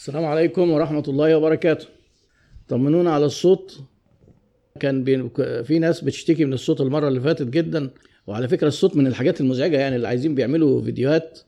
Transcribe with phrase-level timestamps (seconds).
[0.00, 1.86] السلام عليكم ورحمة الله وبركاته.
[2.68, 3.80] طمنونا على الصوت.
[4.80, 5.28] كان بي...
[5.64, 7.90] في ناس بتشتكي من الصوت المرة اللي فاتت جدا.
[8.26, 11.38] وعلى فكرة الصوت من الحاجات المزعجة يعني اللي عايزين بيعملوا فيديوهات.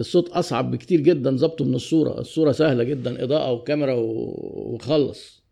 [0.00, 2.20] الصوت أصعب بكتير جدا ضبطه من الصورة.
[2.20, 3.94] الصورة سهلة جدا إضاءة وكاميرا.
[3.94, 5.42] وخلص.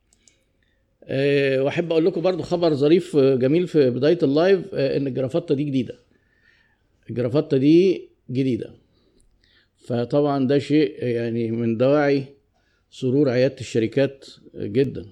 [1.05, 5.55] أه وأحب أقول لكم برضو خبر ظريف جميل في بداية ال live أه إن الجرافطة
[5.55, 5.95] دي جديدة.
[7.11, 8.71] الجرافطة دي جديدة.
[9.87, 12.25] فطبعا ده شيء يعني من دواعي
[12.93, 15.07] سرور عيادة الشركات جدا.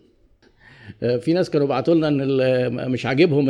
[1.03, 3.47] أه في ناس كانوا بعتوا لنا إن مش عاجبهم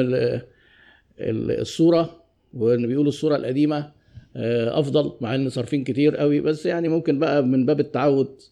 [1.20, 2.22] الصورة
[2.54, 3.92] وإن بيقولوا الصورة القديمة
[4.36, 6.40] أفضل مع إن صارفين كتير قوي.
[6.40, 8.42] بس يعني ممكن بقى من باب التعود.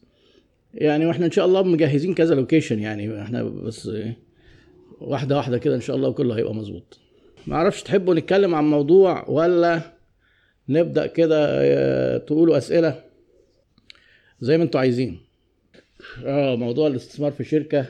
[0.75, 3.23] يعني وإحنا إن شاء الله مجهزين كذا لوكيشن يعني.
[3.23, 3.91] إحنا بس
[5.01, 6.99] واحدة واحدة كده إن شاء الله كله هيبقى مظبوط.
[7.47, 9.81] ما أعرفش تحبوا نتكلم عن موضوع ولا
[10.69, 13.01] نبدأ كده تقولوا أسئلة؟
[14.41, 15.28] زي ما أنتوا عايزين.
[16.25, 17.87] آه موضوع الاستثمار في شركة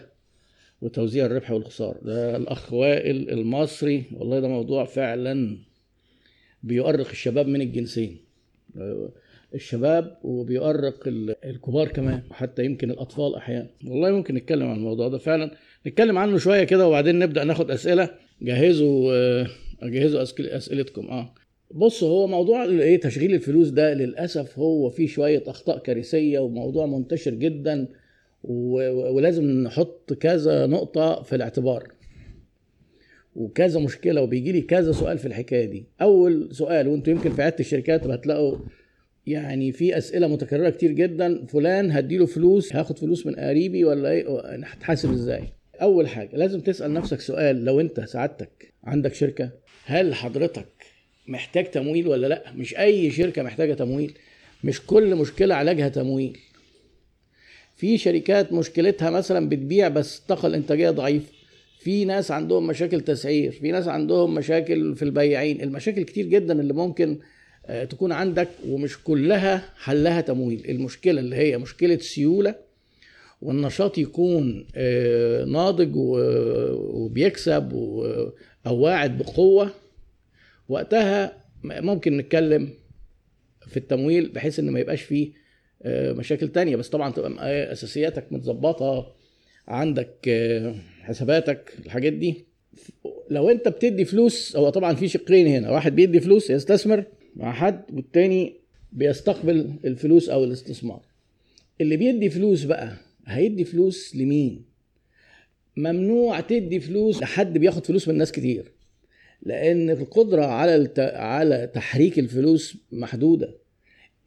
[0.83, 1.99] وتوزيع الربح والخسارة.
[2.03, 4.05] ده الأخ وائل المصري.
[4.13, 5.59] والله ده موضوع فعلا
[6.63, 8.17] بيؤرق الشباب من الجنسين.
[9.55, 11.09] الشباب وبيؤرق
[11.45, 13.71] الكبار كمان وحتى يمكن الأطفال أحيانا.
[13.87, 15.51] والله ممكن نتكلم عن الموضوع ده فعلا.
[15.87, 18.11] نتكلم عنه شوية كده وبعدين نبدأ ناخد أسئلة.
[18.43, 19.45] جهزوا
[19.83, 21.07] جهزوا أسئلتكم.
[21.07, 21.35] آه.
[21.71, 27.35] بص هو موضوع إيه تشغيل الفلوس ده للأسف هو فيه شوية أخطاء كارثية وموضوع منتشر
[27.35, 27.89] جدا.
[28.43, 31.93] ولازم نحط كذا نقطة في الاعتبار.
[33.37, 35.87] وكذا مشكلة وبيجي لي كذا سؤال في الحكاية دي.
[36.03, 38.59] أول سؤال وأنتوا يمكن في عيادة الشركات هتلاقوا
[39.27, 41.47] يعني في أسئلة متكررة كتير جدا.
[41.47, 45.45] فلان هديله فلوس هاخد فلوس من قريبي ولا إيه؟ هتحاسب إزاي؟
[45.83, 47.65] أول حاجة لازم تسأل نفسك سؤال.
[47.65, 49.51] لو أنت سعادتك عندك شركة
[49.85, 50.69] هل حضرتك
[51.27, 54.13] محتاج تمويل ولا لأ؟ مش أي شركة محتاجة تمويل.
[54.65, 56.39] مش كل مشكلة علاجها تمويل.
[57.79, 61.33] في شركات مشكلتها مثلا بتبيع بس الطاقة الإنتاجية ضعيفة.
[61.79, 65.61] في ناس عندهم مشاكل تسعير في ناس عندهم مشاكل في البياعين.
[65.61, 67.19] المشاكل كتير جدا اللي ممكن
[67.91, 70.65] تكون عندك ومش كلها حلها تمويل.
[70.69, 72.55] المشكلة اللي هي مشكلة سيولة
[73.43, 74.67] والنشاط يكون
[75.53, 77.73] ناضج وبيكسب
[78.67, 79.71] أو واعد بقوة.
[80.69, 82.69] وقتها ممكن نتكلم
[83.67, 85.48] في التمويل بحيث إن ما يبقاش فيه
[85.87, 86.77] مشاكل تانية.
[86.77, 89.15] بس طبعا تبقى أساسياتك متظبطة
[89.69, 90.31] عندك
[91.01, 92.45] حساباتك الحاجات دي.
[93.31, 95.71] لو أنت بتدي فلوس هو طبعا في شقين هنا.
[95.71, 97.05] واحد بيدي فلوس يستثمر
[97.37, 98.55] مع حد والتاني
[98.93, 101.01] بيستقبل الفلوس أو الاستثمار.
[101.81, 102.97] اللي بيدي فلوس بقى
[103.27, 104.65] هيدي فلوس لمين؟
[105.77, 108.73] ممنوع تدي فلوس لحد بياخد فلوس من ناس كتير
[109.43, 110.91] لأن القدرة على.
[110.99, 113.55] على تحريك الفلوس محدودة.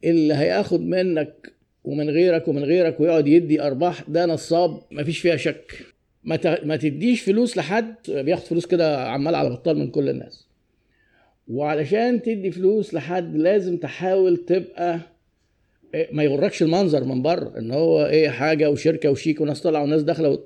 [0.04, 1.52] اللي هياخد منك
[1.84, 5.72] ومن غيرك ومن غيرك ويقعد يدي أرباح ده نصاب مفيش فيها شك
[6.24, 6.38] ما.
[6.64, 10.46] ما تديش فلوس لحد بياخد فلوس كده عمال على بطال من كل الناس
[11.48, 14.98] وعلشان تدي فلوس لحد لازم تحاول تبقى
[16.12, 20.28] ما يغركش المنظر من بره إن هو إيه حاجة وشركة وشيك وناس طالعة وناس داخلة
[20.28, 20.38] و...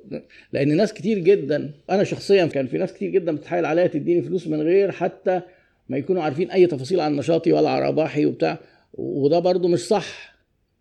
[0.52, 4.46] لأن ناس كتير جدا أنا شخصيا كان في ناس كتير جدا بتتحايل عليا تديني فلوس
[4.48, 5.40] من غير حتى
[5.88, 8.58] ما يكونوا عارفين أي تفاصيل عن نشاطي ولا عن ارباحي وبتاع
[8.96, 10.36] وده برضو مش صح.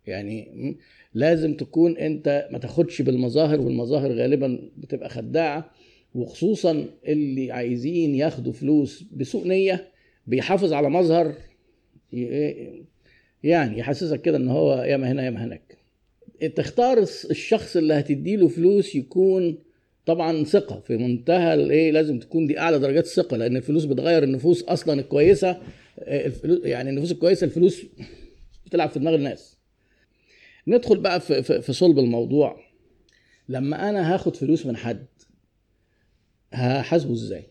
[0.06, 0.76] يعني
[1.14, 5.70] لازم تكون انت ما تاخدش بالمظاهر والمظاهر غالبا بتبقى خداعة
[6.14, 9.88] وخصوصا اللي عايزين ياخدوا فلوس بسوء نية
[10.26, 11.34] بيحافظ على مظهر
[13.42, 15.76] يعني يحسسك كده إن هو ياما هنا ياما هناك.
[16.56, 16.98] تختار
[17.30, 19.58] الشخص اللي هتديله فلوس يكون
[20.06, 20.80] طبعا ثقة.
[20.80, 25.60] في منتهى الإيه لازم تكون دي أعلى درجات الثقة لأن الفلوس بتغير النفوس أصلا الكويسة.
[25.98, 27.82] الفلوس يعني النفوس الكويسة الفلوس
[28.66, 29.56] بتلعب في دماغ الناس.
[30.66, 32.60] ندخل بقى في, في, في صلب الموضوع.
[33.48, 35.06] لما أنا هاخد فلوس من حد
[36.52, 37.42] هحاسبه إزاي؟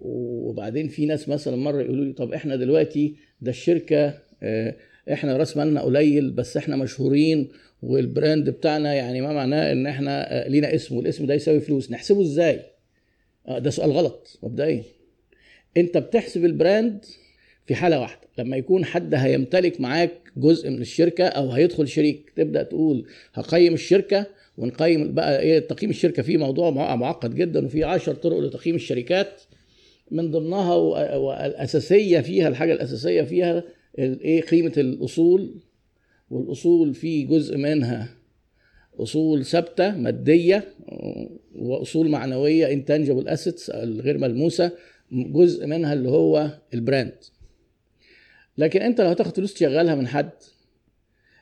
[0.00, 4.18] وبعدين في ناس مثلا مرة يقولوا لي طب إحنا دلوقتي ده الشركة
[5.12, 7.48] إحنا راس مالنا قليل بس إحنا مشهورين
[7.82, 11.90] وال brand بتاعنا يعني ما معناه إن إحنا لينا اسم والاسم ده يساوي فلوس.
[11.90, 12.60] نحسبه إزاي؟
[13.58, 14.82] ده سؤال غلط مبدئيا.
[15.76, 17.04] أنت بتحسب ال brand
[17.66, 18.20] في حالة واحدة.
[18.38, 24.26] لما يكون حد هيمتلك معاك جزء من الشركة أو هيدخل شريك تبدأ تقول هقيم الشركة
[24.58, 26.22] ونقيم بقى إيه تقييم الشركة.
[26.22, 29.42] فيه موضوع معقد جدا وفي عشر طرق لتقييم الشركات.
[30.10, 33.64] من ضمنها والأساسية فيها الحاجة الأساسية فيها
[33.98, 35.54] إيه قيمة الأصول؟
[36.30, 38.08] والأصول في جزء منها
[38.98, 40.64] أصول ثابتة مادية
[41.54, 44.72] وأصول معنوية intangible assets الغير ملموسة
[45.12, 47.14] جزء منها اللي هو ال brand
[48.58, 50.30] لكن أنت لو هتاخد فلوس تشغلها من حد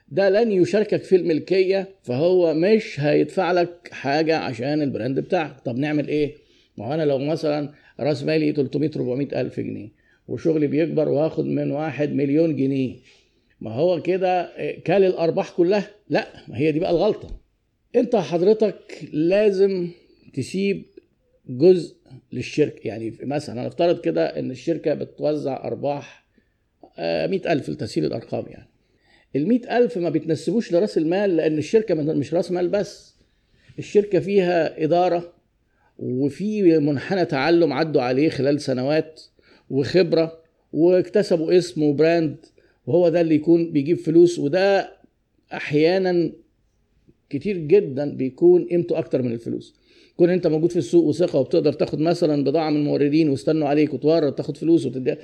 [0.08, 5.60] ده لن يشاركك في الملكية فهو مش هيدفع لك حاجة عشان البراند بتاعك.
[5.60, 6.34] طب نعمل إيه؟
[6.78, 9.88] ما أنا لو مثلا رأس مالي 300 400 ألف جنيه
[10.28, 12.96] وشغلي بيكبر واخد من واحد مليون جنيه.
[13.60, 14.50] ما هو كده
[14.84, 17.40] كال الأرباح كلها؟ لا ما هي دي بقى الغلطة.
[17.96, 19.88] أنت حضرتك لازم
[20.34, 20.84] تسيب
[21.48, 21.96] جزء
[22.32, 22.88] للشركة.
[22.88, 26.24] يعني مثلا هنفترض كده إن الشركة بتوزع أرباح
[27.00, 28.68] مئة ألف لتسهيل الأرقام يعني.
[29.36, 33.14] المئة ألف ما بيتنسبوش لرأس المال لأن الشركة مش رأس مال بس.
[33.78, 35.32] الشركة فيها إدارة
[35.98, 39.22] وفي منحنى تعلم عدوا عليه خلال سنوات.
[39.72, 40.38] وخبرة
[40.72, 42.36] واكتسبوا اسم و brand
[42.86, 44.92] وهو ده اللي يكون بيجيب فلوس وده
[45.52, 46.32] أحيانا
[47.30, 49.74] كتير جدا بيكون قيمته أكتر من الفلوس.
[50.16, 54.34] كون أنت موجود في السوق وثقة وبتقدر تاخد مثلا بضاعة من الموردين واستنوا عليك وتورد
[54.34, 55.16] تاخد فلوس وتدي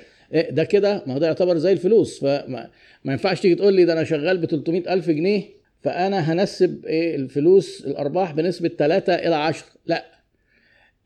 [0.49, 2.19] ده كده ما هو ده يعتبر زي الفلوس.
[2.19, 2.69] فما
[3.03, 5.43] ما ينفعش تيجي تقول لي ده أنا شغال ب 300 ألف جنيه
[5.81, 10.05] فأنا هنسب إيه الفلوس الأرباح بنسبة 3 إلى 10 لا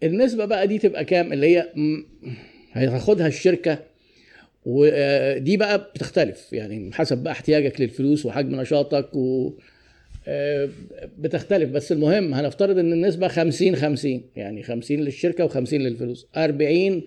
[0.03, 1.67] النسبة بقى دي تبقى كام؟ اللي هي
[2.73, 3.79] هتاخدها الشركة
[4.65, 6.53] ودي بقى بتختلف.
[6.53, 9.53] يعني حسب بقى احتياجك للفلوس وحجم نشاطك و
[11.17, 11.69] بتختلف.
[11.69, 16.27] بس المهم هنفترض إن النسبة 50 50 يعني 50 للشركة و50 للفلوس.
[16.37, 17.03] 40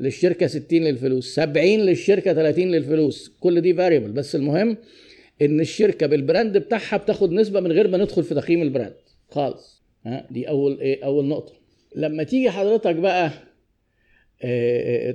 [0.00, 1.34] للشركة 60 للفلوس.
[1.34, 3.32] 70 للشركة 30 للفلوس.
[3.40, 4.76] كل دي variable بس المهم
[5.42, 8.94] إن الشركة بال brand بتاعها بتاخد نسبة من غير ما ندخل في تقييم ال brand
[9.30, 9.82] خالص.
[10.06, 11.52] ها؟ دي أول إيه؟ أول نقطة.
[11.96, 13.30] لما تيجي حضرتك بقى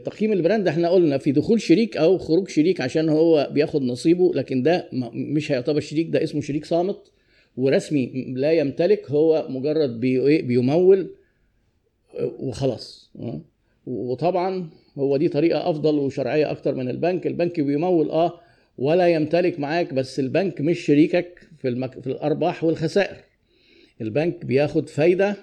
[0.05, 0.67] تقييم ال brand.
[0.67, 5.51] إحنا قلنا في دخول شريك أو خروج شريك عشان هو بياخد نصيبه لكن ده مش
[5.51, 7.11] هيعتبر شريك ده اسمه شريك صامت
[7.57, 11.15] ورسمي لا يمتلك هو مجرد بي بيمول
[12.39, 13.11] وخلاص.
[13.85, 17.27] وطبعا هو دي طريقة أفضل وشرعية أكتر من البنك.
[17.27, 18.39] البنك بيمول آه
[18.77, 21.99] ولا يمتلك معاك بس البنك مش شريكك في المك...
[21.99, 23.17] في الأرباح والخسائر.
[24.01, 25.35] البنك بياخد فايدة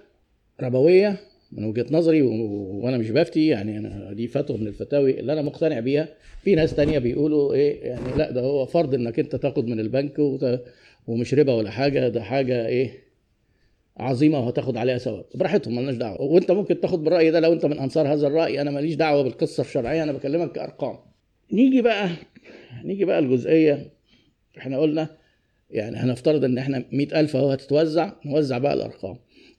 [0.61, 1.17] ربوية
[1.53, 2.23] من وجهة نظري.
[2.23, 6.09] وأنا مش بفتي يعني أنا دي فتوى من الفتاوي اللي أنا مقتنع بيها
[6.43, 10.19] في ناس تانية بيقولوا إيه يعني لأ ده هو فرض إنك أنت تاخد من البنك.
[11.07, 12.91] ومش ربا ولا حاجة ده حاجة إيه
[13.97, 17.79] عظيمة وهتاخد عليها ثواب براحتهم مالناش دعوة وأنت ممكن تاخد بالرأي ده لو أنت من
[17.79, 20.97] أنصار هذا الرأي أنا ماليش دعوة بالقصة الشرعية أنا بكلمك كأرقام
[21.53, 22.09] نيجي بقى
[22.85, 23.91] نيجي بقى الجزئية
[24.59, 25.09] إحنا قلنا
[25.71, 29.17] يعني هنفترض إن إحنا مئة ألف أهو هتتوزع نوزع بقى الأرقام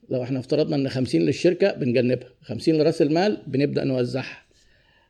[0.09, 4.37] لو إحنا افترضنا ان 50 للشركة بنجنبها 50 لرأس المال بنبدأ نوزعها.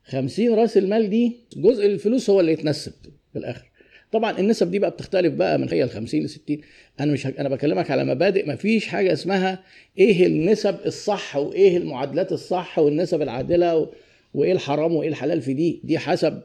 [0.04, 2.92] 50 رأس المال دي جزء الفلوس هو اللي يتنسب
[3.34, 3.66] في الآخر.
[4.12, 6.58] طبعا النسب دي بقى بتختلف بقى من هي ال 50 ل 60
[7.00, 9.64] أنا مش أنا بكلمك على مبادئ ما فيش حاجة اسمها
[9.98, 13.90] إيه النسب الصح وإيه المعادلات الصح والنسب العادلة و...
[14.34, 15.82] وإيه الحرام وإيه الحلال في دي.
[15.84, 16.42] دي حسب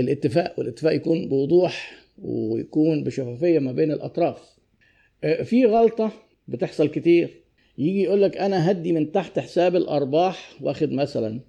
[0.00, 1.92] الاتفاق والاتفاق يكون بوضوح
[2.22, 4.38] ويكون بشفافية ما بين الأطراف.
[5.44, 6.12] في غلطة
[6.48, 7.41] بتحصل كتير.
[7.78, 11.40] يجي يقول لك أنا هدي من تحت حساب الأرباح واخد مثلا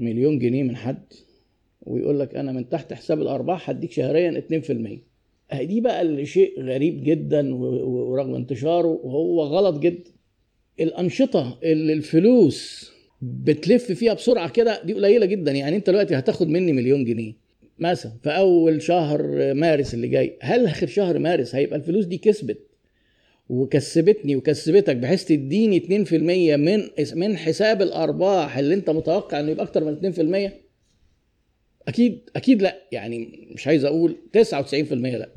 [0.00, 1.02] مليون جنيه من حد
[1.82, 4.42] ويقول لك أنا من تحت حساب الأرباح هديك شهريا
[5.52, 10.10] 2% دي بقى اللي شيء غريب جدا ورغم انتشاره وهو غلط جدا.
[10.80, 12.90] الأنشطة اللي الفلوس
[13.22, 15.52] بتلف فيها بسرعة كده دي قليلة جدا.
[15.52, 17.32] يعني أنت دلوقتي هتاخد مني مليون جنيه
[17.78, 22.58] مثلا في أول شهر مارس اللي جاي هل آخر شهر مارس هيبقى الفلوس دي كسبت؟
[23.48, 26.12] وكسبتني وكسبتك بحيث تديني 2%
[26.56, 30.12] من من حساب الأرباح اللي أنت متوقع إنه يبقى أكتر من
[30.48, 30.52] 2%
[31.88, 35.28] أكيد أكيد لأ يعني مش عايز أقول 99% لأ.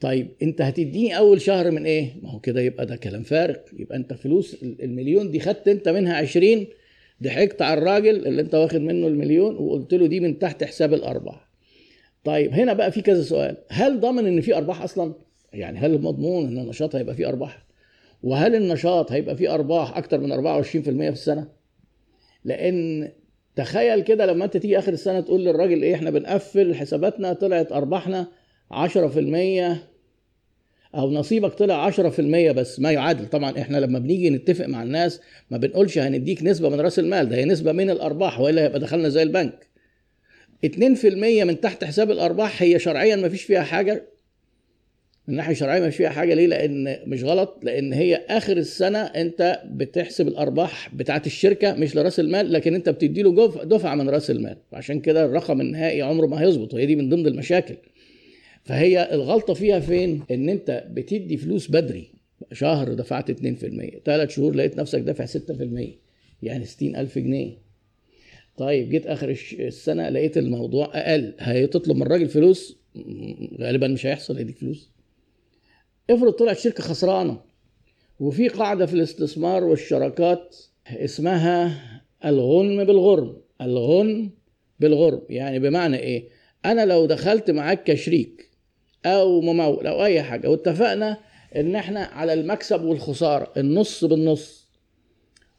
[0.00, 3.56] طيب أنت هتديني أول شهر من إيه؟ ما هو كده يبقى ده كلام فارغ.
[3.78, 6.66] يبقى أنت فلوس المليون دي خدت أنت منها 20
[7.22, 11.50] ضحكت على الراجل اللي أنت واخد منه المليون وقلت له دي من تحت حساب الأرباح.
[12.24, 13.56] طيف هنا بقى في كذا سؤال.
[13.68, 15.14] هل ضامن إن في أرباح أصلا؟
[15.52, 17.66] يعني هل مضمون إن النشاط هيبقى فيه أرباح؟
[18.22, 21.48] وهل النشاط هيبقى فيه أرباح أكتر من 24% في السنة؟
[22.44, 23.08] لأن
[23.56, 28.26] تخيل كده لما أنت تيجي آخر السنة تقول للراجل إيه إحنا بنقفل حساباتنا طلعت أرباحنا
[28.72, 28.76] 10%
[30.94, 32.20] أو نصيبك طلع 10%
[32.52, 33.26] بس ما يعادل.
[33.26, 37.36] طبعا إحنا لما بنيجي نتفق مع الناس ما بنقولش هنديك نسبة من رأس المال ده
[37.36, 39.66] هي نسبة من الأرباح وإلا هيبقى دخلنا زي البنك.
[40.66, 40.68] 2%
[41.44, 44.06] من تحت حساب الأرباح هي شرعيا ما فيش فيها حاجة
[45.30, 46.34] من ناحيه شرعيه ما فيش فيها حاجة.
[46.34, 52.20] ليه؟ لأن مش غلط لأن هي آخر السنة أنت بتحسب الأرباح بتاعه الشركة مش لرأس
[52.20, 54.56] المال لكن أنت بتدي له دفعة من رأس المال.
[54.72, 57.74] عشان كده الرقم النهائي عمره ما هيظبط وهي دي من ضمن المشاكل.
[58.64, 62.10] فهي الغلطة فيها فين؟ إن أنت بتدي فلوس بدري.
[62.52, 63.34] شهر دفعت 2%
[64.04, 65.38] ثلاث شهور لقيت نفسك دافع 6%
[66.42, 67.52] يعني 60000 جنيه.
[68.56, 71.34] طيب جيت آخر السنة لقيت الموضوع أقل.
[71.38, 72.76] هتطلب من الراجل فلوس؟
[73.60, 74.40] غالبا مش هيحصل.
[74.40, 74.89] يديك فلوس.
[76.10, 77.40] افرض طلعت شركة خسرانة
[78.20, 81.80] وفي قاعدة في الاستثمار والشراكات اسمها
[82.24, 83.36] الغنم بالغرم.
[83.60, 84.30] الغنم
[84.80, 86.28] بالغرم يعني بمعنى إيه؟
[86.64, 88.50] أنا لو دخلت معاك كشريك
[89.06, 91.16] أو ممول أو أي حاجة واتفقنا
[91.56, 94.68] إن إحنا على المكسب والخسارة النص بالنص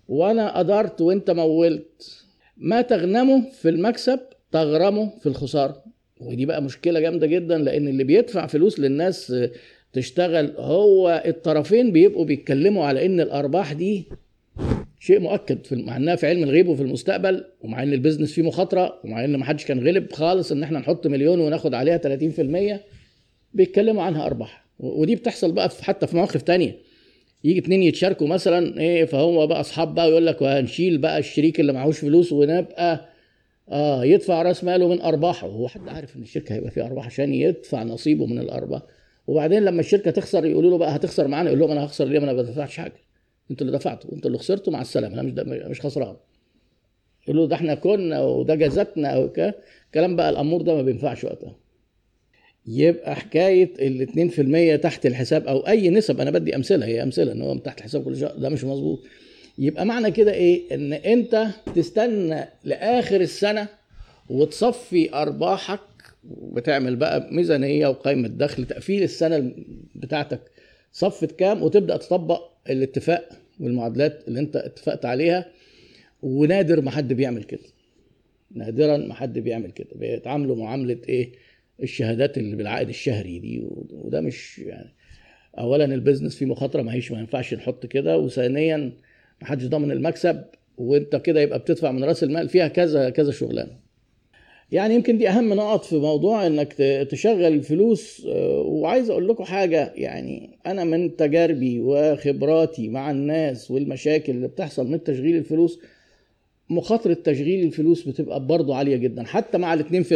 [0.08, 2.24] وأنا قدرت وأنت مولت
[2.58, 4.20] ما تغنمه في المكسب
[4.52, 5.84] تغرمه في الخسارة.
[6.22, 9.34] ودي بقى مشكلة جامدة جدا لأن اللي بيدفع فلوس للناس
[9.94, 14.08] تشتغل هو الطرفين بيبقوا بيتكلموا على إن الأرباح دي
[15.00, 19.00] شيء مؤكد في مع إنها في علم الغيب وفي المستقبل ومع إن البيزنس فيه مخاطرة
[19.04, 22.80] ومع إن ما حدش كان غلب خالص إن إحنا نحط مليون وناخد عليها 30%
[23.54, 24.66] بيتكلموا عنها أرباح.
[24.80, 26.76] ودي بتحصل بقى حتى في مواقف تانية.
[27.44, 31.74] يجي اتنين يتشاركوا مثلا إيه فهو بقى أصحاب بقى يقول لك وهنشيل بقى الشريك اللي
[31.74, 33.10] معهوش فلوس ونبقى
[33.70, 35.48] آه يدفع رأس ماله من أرباحه.
[35.48, 38.82] هو حد عارف إن الشركة هيبقى فيها أرباح عشان يدفع نصيبه من الأرباح؟
[39.32, 42.26] وبعدين لما الشركة تخسر يقولوا له بقى هتخسر معانا يقول لهم أنا هخسر ليه؟ ما
[42.26, 42.94] أنا ما بدفعش حاجة.
[43.52, 46.16] أنتوا اللي دفعتوا أنتوا اللي خسرتوا مع السلامة أنا مش مش خسران.
[47.28, 51.56] يقولوا ده إحنا كنا وده جازتنا وكلام بقى الأمور ده ما بينفعش وقتها.
[52.68, 57.42] يبقى حكاية ال 2% تحت الحساب أو أي نسب أنا بدي أمثلة هي أمثلة إن
[57.42, 59.00] هو تحت الحساب كل شهر ده مش مظبوط.
[59.58, 63.68] يبقى معنى كده إيه؟ إن أنت تستنى لآخر السنة
[64.30, 65.80] وتصفي أرباحك
[66.30, 69.52] وبتعمل بقى ميزانية وقائمه دخل تقفيل السنة
[69.96, 70.42] بتاعتك
[70.92, 75.46] صفت كام وتبدأ تطبق الاتفاق والمعادلات اللي انت اتفقت عليها.
[76.22, 77.60] ونادر ما حد بيعمل كده.
[78.52, 79.88] نادرا ما حد بيعمل كده.
[79.96, 81.32] بيتعاملوا معاملة إيه؟
[81.84, 84.90] الشهادات اللي بالعائد الشهري دي وده مش يعني.
[85.60, 88.18] اولا البيزنس فيه مخاطرة ما هيش ما ينفعش نحط كده.
[88.18, 88.78] وثانيا
[89.42, 90.44] ما حدش ضامن المكسب
[90.78, 93.81] وانت كده يبقى بتدفع من رأس المال فيها كذا كذا شغلانة.
[94.72, 96.74] يعني يمكن دي أهم نقط في موضوع إنك
[97.12, 98.26] تشغل الفلوس
[98.66, 105.04] وعايز أقول لكم حاجة يعني أنا من تجاربي وخبراتي مع الناس والمشاكل اللي بتحصل من
[105.04, 105.80] تشغيل الفلوس
[106.70, 110.14] مخاطرة تشغيل الفلوس بتبقى برضه عالية جدا حتى مع ال 2%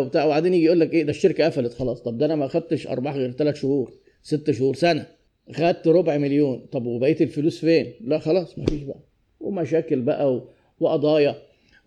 [0.00, 2.86] وبتاع وبعدين يجي يقول لك إيه ده الشركة قفلت خلاص طب ده أنا ما خدتش
[2.86, 3.92] أرباح غير ثلاث شهور
[4.22, 5.06] ست شهور سنة
[5.52, 8.98] خدت ربع مليون طب وبقيه الفلوس فين؟ لا خلاص ما فيش بقى
[9.40, 10.42] ومشاكل بقى
[10.80, 11.34] وقضايا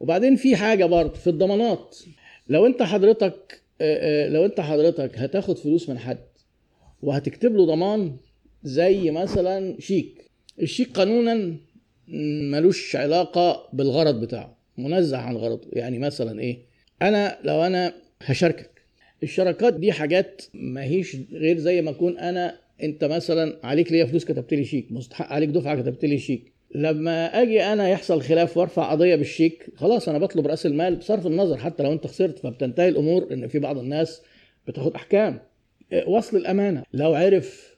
[0.06, 1.98] وبعدين في حاجة برضه في الضمانات.
[2.50, 3.62] لو انت حضرتك
[4.30, 6.18] لو انت حضرتك هتاخد فلوس من حد
[7.02, 8.18] وهتكتب له ضمان
[8.64, 10.32] زي مثلا شيك.
[10.62, 11.56] الشيك قانونا
[12.52, 15.68] ملوش علاقة بالغرض بتاعه منزه عن غرضه.
[15.74, 16.58] يعني مثلا إيه؟
[17.02, 18.82] أنا لو أنا هشاركك.
[19.24, 24.26] الشراكات دي حاجات ما هيش غير زي ما أكون أنا أنت مثلا عليك ليا فلوس
[24.26, 26.55] كتبت لي شيك مستحق عليك دفعة كتبت لي شيك.
[26.76, 31.58] لما أجي أنا يحصل خلاف وارفع قضية بالشيك خلاص أنا بطلب رأس المال بصرف النظر
[31.58, 34.22] حتى لو انت خسرت فبتنتهي الأمور ان في بعض الناس
[34.68, 35.40] بتاخد احكام.
[36.08, 36.84] وصل الامانة.
[36.94, 37.76] لو عرف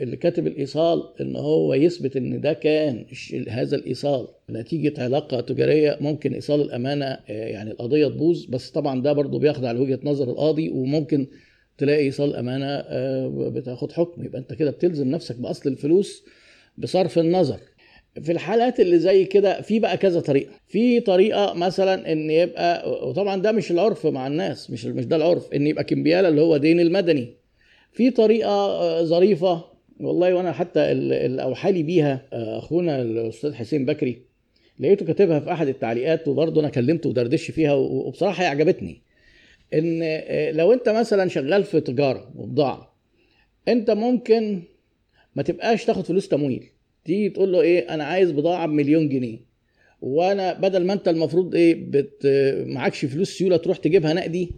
[0.00, 3.06] اللي كاتب الايصال ان هو يثبت ان ده كان
[3.48, 8.44] هذا الايصال نتيجة علاقة تجارية ممكن ايصال الامانة يعني القضية تبوظ.
[8.46, 11.26] بس طبعا ده برضه بيخضع لوجهه نظر القاضي وممكن
[11.78, 12.84] تلاقي ايصال امانه
[13.48, 14.24] بتاخد حكم.
[14.24, 16.24] يبقى انت كده بتلزم نفسك بأصل الفلوس
[16.78, 17.60] بصرف النظر.
[18.22, 20.50] في الحالات اللي زي كده في بقى كذا طريقة.
[20.68, 25.52] في طريقة مثلا إن يبقى وطبعا ده مش العرف مع الناس مش مش ده العرف
[25.54, 27.34] إن يبقى كمبيالة اللي هو دين المدني.
[27.92, 29.64] في طريقة ظريفة
[30.00, 34.22] والله وأنا حتى اللي اوحى لي بيها أخونا الأستاذ حسين بكري
[34.80, 39.02] لقيته كاتبها في أحد التعليقات وبرضه أنا كلمته ودردش فيها وبصراحة هي عجبتني.
[39.74, 39.98] إن
[40.56, 42.94] لو أنت مثلا شغال في تجارة وبضاعه
[43.68, 44.62] أنت ممكن
[45.36, 46.70] ما تبقاش تاخد فلوس تمويل.
[47.06, 49.38] تيجي تقول له إيه أنا عايز بضاعة بمليون جنيه.
[50.02, 52.26] وأنا بدل ما أنت المفروض إيه بت
[52.66, 54.50] معكش فلوس سيولة تروح تجيبها نقدي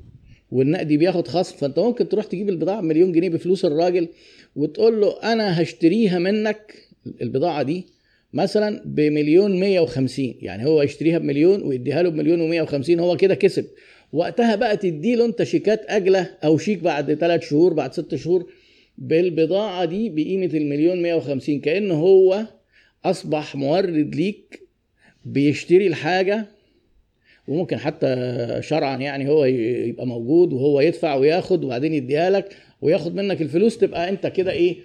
[0.52, 4.09] والنقدي بياخد خصم فأنت ممكن تروح تجيب البضاعة بمليون جنيه بفلوس الراجل
[4.57, 6.75] وتقول له أنا هشتريها منك
[7.23, 7.87] البضاعة دي
[8.33, 13.64] مثلا بمليون 150 يعني هو يشتريها بمليون ويديها له بمليون و150 هو كده كسب.
[14.12, 18.47] وقتها بقى تدي له أنت شيكات أجلة أو شيك بعد ثلاث شهور بعد ست شهور.
[18.99, 22.45] بالبضاعة دي بقيمة المليون 150 كأنه هو
[23.05, 24.61] أصبح مورد ليك
[25.25, 26.47] بيشتري الحاجة
[27.49, 28.17] وممكن حتى
[28.61, 34.09] شرعا يعني هو يبقى موجود وهو يدفع وياخد وبعدين يديها لك وياخد منك الفلوس تبقى
[34.09, 34.76] أنت كده إيه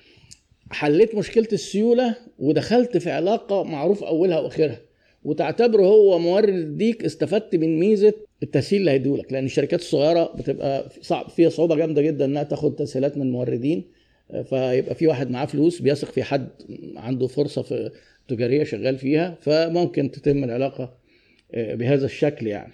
[0.72, 4.79] حليت مشكلة السيولة ودخلت في علاقة معروف أولها وآخرها.
[5.24, 9.34] وتعتبره هو مورد ليك استفدت من ميزة التسهيل اللي هيديهولك.
[9.34, 13.84] لأن الشركات الصغيرة بتبقى صعب فيها صعوبة جامدة جدا إنها تاخد تسهيلات من موردين.
[14.31, 16.47] فيبقى في واحد معاه فلوس بيثق في حد
[16.95, 17.91] عنده فرصة في
[18.27, 20.93] تجارية شغال فيها فممكن تتم العلاقة
[21.53, 22.73] بهذا الشكل يعني.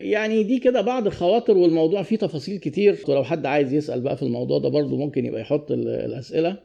[0.00, 2.98] يعني دي كده بعض الخواطر والموضوع فيه تفاصيل كتير.
[3.08, 6.56] ولو حد عايز يسأل بقى في الموضوع ده برضه ممكن يبقى يحط الأسئلة.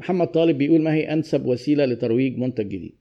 [0.00, 2.94] محمد طالب بيقول ما هي أنسب وسيلة لترويج منتج جديد؟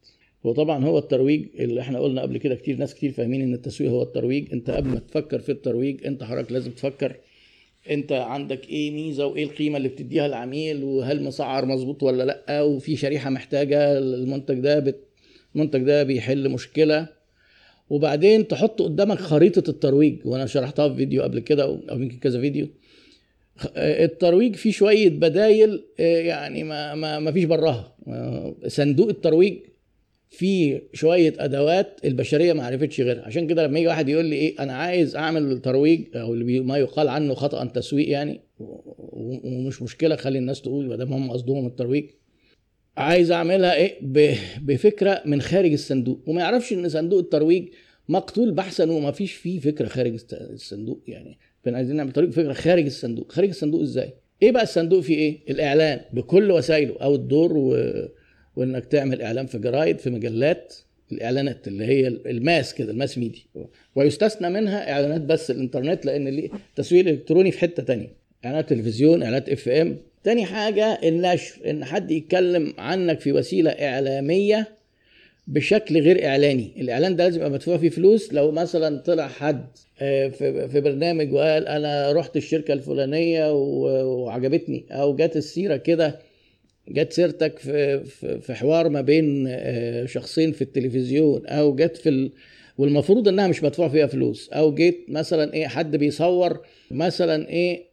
[0.46, 3.92] هو طبعا هو الترويج اللي إحنا قلنا قبل كده كتير ناس كتير فاهمين إن التسويق
[3.92, 4.54] هو الترويج.
[4.54, 7.16] أنت قبل ما تفكر في الترويج أنت حضرتك لازم تفكر
[7.90, 12.96] انت عندك إيه ميزة وايه القيمة اللي بتديها للعميل وهل مسعر مظبوط ولا لأ وفي
[12.96, 15.00] شريحة محتاجة المنتج ده بت...
[15.56, 17.08] المنتج ده بيحل مشكلة.
[17.90, 22.68] وبعدين تحط قدامك خريطة الترويج وأنا شرحتها في فيديو قبل كده أو يمكن كذا فيديو.
[23.78, 27.96] الترويج فيه شوية بدايل يعني ما ما, ما فيش براها.
[28.68, 29.58] صندوق الترويج
[30.36, 33.22] في شوية أدوات البشرية ما عرفتش غيرها.
[33.22, 37.08] عشان كده لما يجي واحد يقول لي إيه أنا عايز أعمل ترويج أو ما يقال
[37.08, 42.06] عنه خطأ تسويق يعني ومش مشكلة خلي الناس تقول ما دام هم قصدهم الترويج.
[42.98, 44.00] عايز أعملها إيه؟
[44.62, 46.20] بفكرة من خارج الصندوق.
[46.28, 47.68] وما يعرفش إن صندوق الترويج
[48.10, 51.38] مقتول بحثا وما فيش فيه فكرة خارج الصندوق يعني.
[51.64, 53.32] فاحنا عايزين نعمل طريق فكره خارج الصندوق.
[53.32, 57.76] خارج الصندوق إزاي؟ إيه بقى الصندوق فيه إيه؟ الإعلان بكل وسائله outdoor و...
[58.56, 60.74] وإنك تعمل إعلان في جرايد في مجلات
[61.12, 63.42] الإعلانات اللي هي ال mass كده ال mass media.
[63.96, 68.08] ويستثنى منها إعلانات بس الإنترنت لأن التسويق الالكتروني في حتة تانية.
[68.46, 69.98] إعلانات تلفزيون إعلانات إف إم.
[70.24, 74.68] تاني حاجة النشر إن حد يتكلم عنك في وسيلة إعلامية
[75.48, 76.72] بشكل غير إعلاني.
[76.78, 78.34] الإعلان ده لازم يبقى مدفوع فيه فلوس.
[78.34, 79.66] لو مثلا طلع حد
[79.98, 86.20] في برنامج وقال أنا رحت الشركة الفلانية وعجبتني أو جت السيرة كده
[86.90, 88.04] جت سيرتك في
[88.42, 89.48] في حوار ما بين
[90.08, 92.32] شخصين في التلفزيون أو جت في ال...
[92.78, 97.84] والمفروض إنها مش مدفوع فيها فلوس أو جيت مثلا إيه حد بيصور مثلا إيه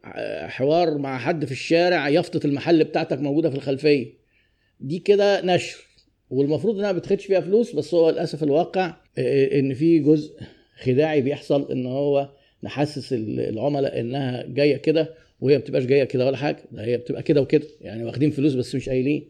[0.48, 4.06] حوار مع حد في الشارع يافطه المحل بتاعتك موجودة في الخلفية.
[4.80, 5.78] دي كده نشر.
[6.30, 10.34] والمفروض إنها بتاخدش فيها فلوس بس هو للأسف الواقع إن في جزء
[10.82, 12.28] خداعي بيحصل إن هو
[12.64, 15.14] نحسس العملاء إنها جاية كده.
[15.42, 16.62] وهي ما بتبقاش جاية كده ولا حاجة.
[16.72, 17.66] ده هي بتبقى كده وكده.
[17.80, 19.28] يعني واخدين فلوس بس مش قايلين.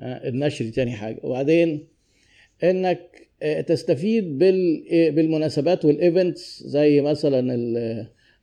[0.00, 1.18] النشر دي تاني حاجة.
[1.22, 1.86] وبعدين
[2.64, 3.28] إنك
[3.66, 4.38] تستفيد
[4.88, 7.54] بالمناسبات وال events زي مثلا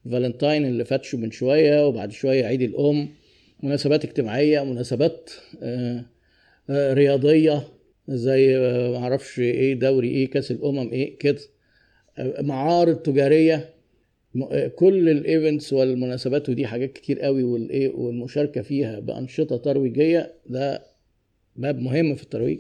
[0.05, 3.09] الفالنتاين اللي فات شوا من شوية وبعد شوية عيد الأم.
[3.63, 5.29] مناسبات اجتماعية مناسبات
[6.69, 7.63] رياضية
[8.07, 8.59] زي
[8.93, 11.39] معرفش إيه دوري إيه كأس الأمم إيه كده.
[12.39, 13.76] معارض تجارية.
[14.75, 20.83] كل ال events والمناسبات ودي حاجات كتير قوي والإيه والمشاركة فيها بأنشطة ترويجية ده
[21.55, 22.59] باب مهم في الترويج.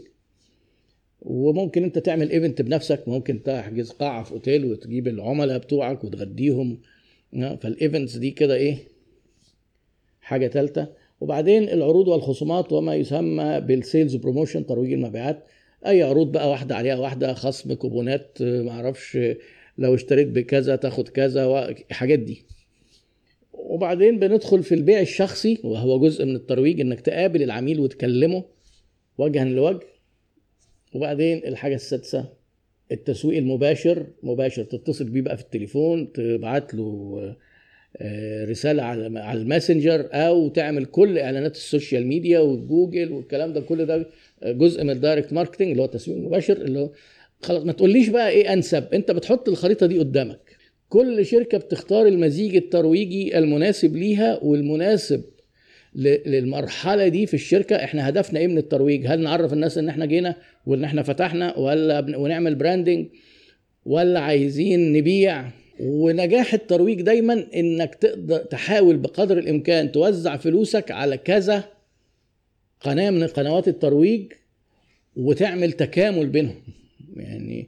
[1.21, 6.77] وممكن أنت تعمل event بنفسك ممكن تحجز قاعة في أوتيل وتجيب العملاء بتوعك وتغديهم.
[7.33, 8.77] فال events دي كده إيه
[10.21, 10.87] حاجة ثالثه
[11.21, 15.43] وبعدين العروض والخصومات وما يسمى بال sales promotion ترويج المبيعات.
[15.87, 19.17] أي عروض بقى واحدة عليها واحدة خصم كوبونات معرفش
[19.77, 22.43] لو اشتريت بكذا تاخد كذا الحاجات دي.
[23.53, 28.43] وبعدين بندخل في البيع الشخصي وهو جزء من الترويج إنك تقابل العميل وتكلمه
[29.17, 29.79] وجها لوجه.
[30.95, 32.29] وبعدين الحاجة السادسة
[32.91, 34.07] التسويق المباشر.
[34.23, 37.35] مباشر تتصل بيه بقى في التليفون تبعت له
[38.49, 43.85] رسالة على على الماسنجر أو تعمل كل إعلانات ال social media وجوجل والكلام ده كل
[43.85, 44.05] ده
[44.43, 46.89] جزء من ال direct marketing اللي هو التسويق المباشر اللي هو
[47.41, 48.93] خلاص ما تقوليش بقى إيه أنسب.
[48.93, 50.57] أنت بتحط الخريطة دي قدامك.
[50.89, 55.23] كل شركة بتختار المزيج الترويجي المناسب ليها والمناسب
[55.95, 57.75] للمرحلة دي في الشركة.
[57.75, 62.17] إحنا هدفنا إيه من الترويج؟ هل نعرف الناس إن إحنا جينا وإن إحنا فتحنا ولا
[62.17, 63.07] ونعمل branding
[63.85, 65.45] ولا عايزين نبيع؟
[65.79, 71.63] ونجاح الترويج دايما إنك تقدر تحاول بقدر الإمكان توزع فلوسك على كذا
[72.81, 74.33] قناة من قنوات الترويج
[75.15, 76.55] وتعمل تكامل بينهم.
[77.19, 77.67] يعني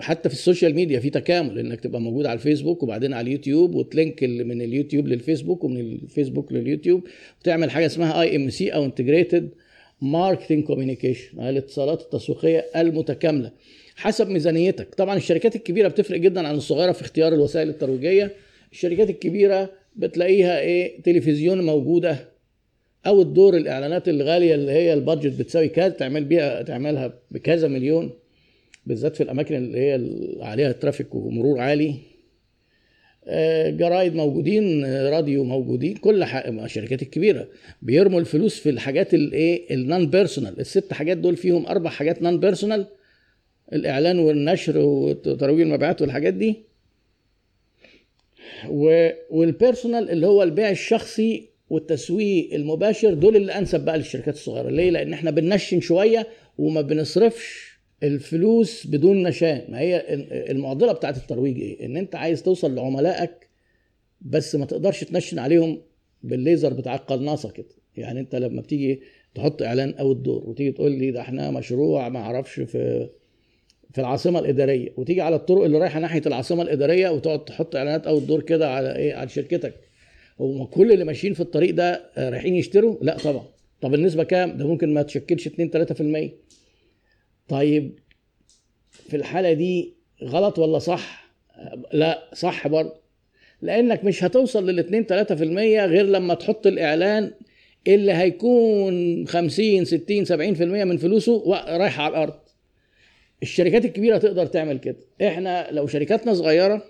[0.00, 3.74] حتى في ال social media في تكامل إنك تبقى موجود على الفيسبوك وبعدين على اليوتيوب
[3.74, 7.04] وت link من اليوتيوب للفيسبوك ومن الفيسبوك لليوتيوب
[7.40, 9.50] وتعمل حاجة اسمها IMC أو integrated
[10.00, 13.52] marketing communication الاتصالات التسويقية المتكاملة
[13.96, 14.94] حسب ميزانيتك.
[14.94, 18.32] طبعا الشركات الكبيرة بتفرق جدا عن الصغيرة في اختيار الوسائل الترويجية.
[18.72, 22.28] الشركات الكبيرة بتلاقيها إيه تلفزيون موجودة
[23.06, 28.10] outdoor الإعلانات الغالية اللي هي ال budget بتساوي كذا تعمل بيها تعملها بكذا مليون.
[28.86, 30.00] بالذات في الأماكن اللي هي
[30.40, 31.94] عليها traffic ومرور عالي.
[33.70, 37.48] جرايد موجودين راديو موجودين كل الشركات الكبيرة.
[37.82, 42.86] بيرموا الفلوس في الحاجات الايه ال non-personal الست حاجات دول فيهم أربع حاجات non-personal
[43.72, 46.56] الإعلان والنشر وترويج المبيعات والحاجات دي.
[49.30, 54.70] وال personal اللي هو البيع الشخصي والتسويق المباشر دول اللي أنسب بقى للشركات الصغيرة.
[54.70, 56.26] ليه؟ لأن إحنا بننشن شوية
[56.58, 57.75] وما بنصرفش.
[58.02, 60.04] الفلوس بدون نشان ما هي
[60.50, 63.48] المعضلة بتاعت الترويج إيه؟ إن أنت عايز توصل لعملائك
[64.20, 65.82] بس ما تقدرش تنشن عليهم
[66.22, 67.66] بالليزر بتاع القناصة كده.
[67.96, 69.00] يعني أنت لما بتيجي
[69.34, 73.08] تحط إعلان outdoor وتيجي تقول لي ده إحنا مشروع ما أعرفش في
[73.92, 78.42] في العاصمة الإدارية وتيجي على الطرق اللي رايحة ناحية العاصمة الإدارية وتقعد تحط إعلانات outdoor
[78.42, 79.74] كده على إيه؟ على شركتك.
[80.40, 83.44] هو كل اللي ماشيين في الطريق ده رايحين يشتروا؟ لا طبعا.
[83.80, 85.70] طب النسبة كام؟ ده ممكن ما تشكلش 2
[86.30, 86.30] 3%
[87.48, 87.98] طيب
[88.90, 91.26] في الحالة دي غلط ولا صح؟
[91.92, 92.94] لا صح برضه.
[93.62, 95.32] لأنك مش هتوصل لل 2 3%
[95.90, 97.32] غير لما تحط الإعلان
[97.86, 100.30] اللي هيكون 50 60 70%
[100.62, 102.34] من فلوسه رايحه على الأرض.
[103.42, 104.96] الشركات الكبيرة تقدر تعمل كده.
[105.22, 106.82] إحنا لو شركاتنا صغيرة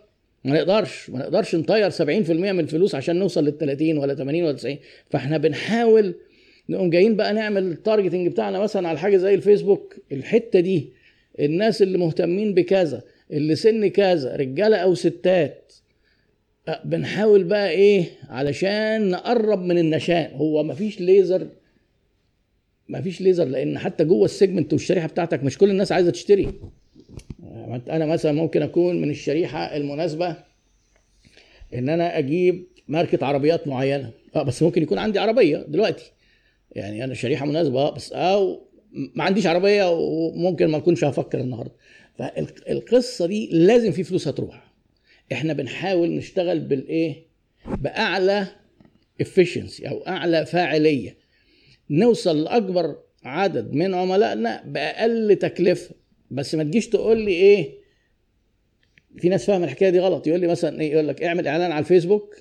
[0.44, 4.52] ما نقدرش ما نقدرش نطير 70% من الفلوس عشان نوصل لل 30 ولا 80 ولا
[4.52, 4.76] 90
[5.10, 6.14] فإحنا بنحاول
[6.68, 9.96] نقوم جايين بقى نعمل ال targeting بتاعنا مثلا على حاجة زي الفيسبوك.
[10.12, 10.92] الحتة دي
[11.40, 15.72] الناس اللي مهتمين بكذا اللي سن كذا رجالة أو ستات
[16.84, 20.30] بنحاول بقى إيه؟ علشان نقرب من النشان.
[20.34, 21.48] هو مفيش ليزر
[22.88, 26.54] مفيش ليزر لأن حتى جوه ال segment والشريحة بتاعتك مش كل الناس عايزة تشتري.
[27.90, 30.36] أنا مثلا ممكن أكون من الشريحة المناسبة
[31.74, 34.10] إن أنا أجيب ماركة عربيات معينة.
[34.36, 36.12] أه بس ممكن يكون عندي عربية دلوقتي.
[36.72, 41.72] يعني أنا شريحة مناسبة بس أو ما عنديش عربية وممكن ما أكونش هفكر النهارده.
[42.18, 44.72] فالقصة دي لازم في فلوس هتروح.
[45.32, 47.26] إحنا بنحاول نشتغل بالإيه؟
[47.66, 48.46] بأعلى
[49.22, 51.16] efficiency أو أعلى فاعلية.
[51.90, 55.94] نوصل لأكبر عدد من عملائنا بأقل تكلفة.
[56.30, 57.74] بس ما تجيش تقول لي إيه؟
[59.18, 60.26] في ناس فاهمة الحكاية دي غلط.
[60.26, 62.36] يقول لي مثلا إيه؟ يقول لك اعمل إعلان على الفيسبوك.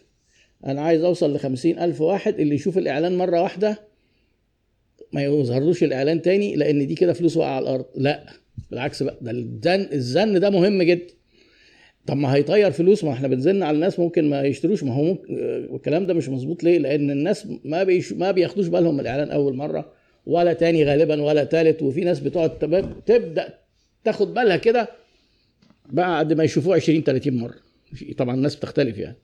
[0.66, 1.40] أنا عايز أوصل ل
[1.80, 3.95] ألف واحد اللي يشوف الإعلان مرة واحدة
[5.13, 7.86] ما يظهرلوش الإعلان تاني لأن دي كده فلوس واقعة على الأرض.
[7.96, 8.24] لا
[8.72, 9.18] بالعكس بقى.
[9.22, 11.13] ده الزن الزن ده مهم جدا.
[12.08, 14.84] طب ما هيطير فلوس؟ ما إحنا بنزن على الناس ممكن ما يشتروش.
[14.84, 15.26] ما هو ممكن
[15.76, 19.56] الكلام ده مش مظبوط ليه؟ لأن الناس ما بيش ما بياخدوش بالهم من الإعلان أول
[19.56, 19.91] مرة
[20.26, 21.82] ولا تاني غالبا ولا تالت.
[21.82, 22.60] وفي ناس بتقعد
[23.06, 23.54] تبدأ
[24.04, 24.89] تاخد بالها كده
[25.89, 27.56] بعد ما يشوفوه 20 30 مرة.
[28.18, 29.18] طبعا الناس بتختلف يعني.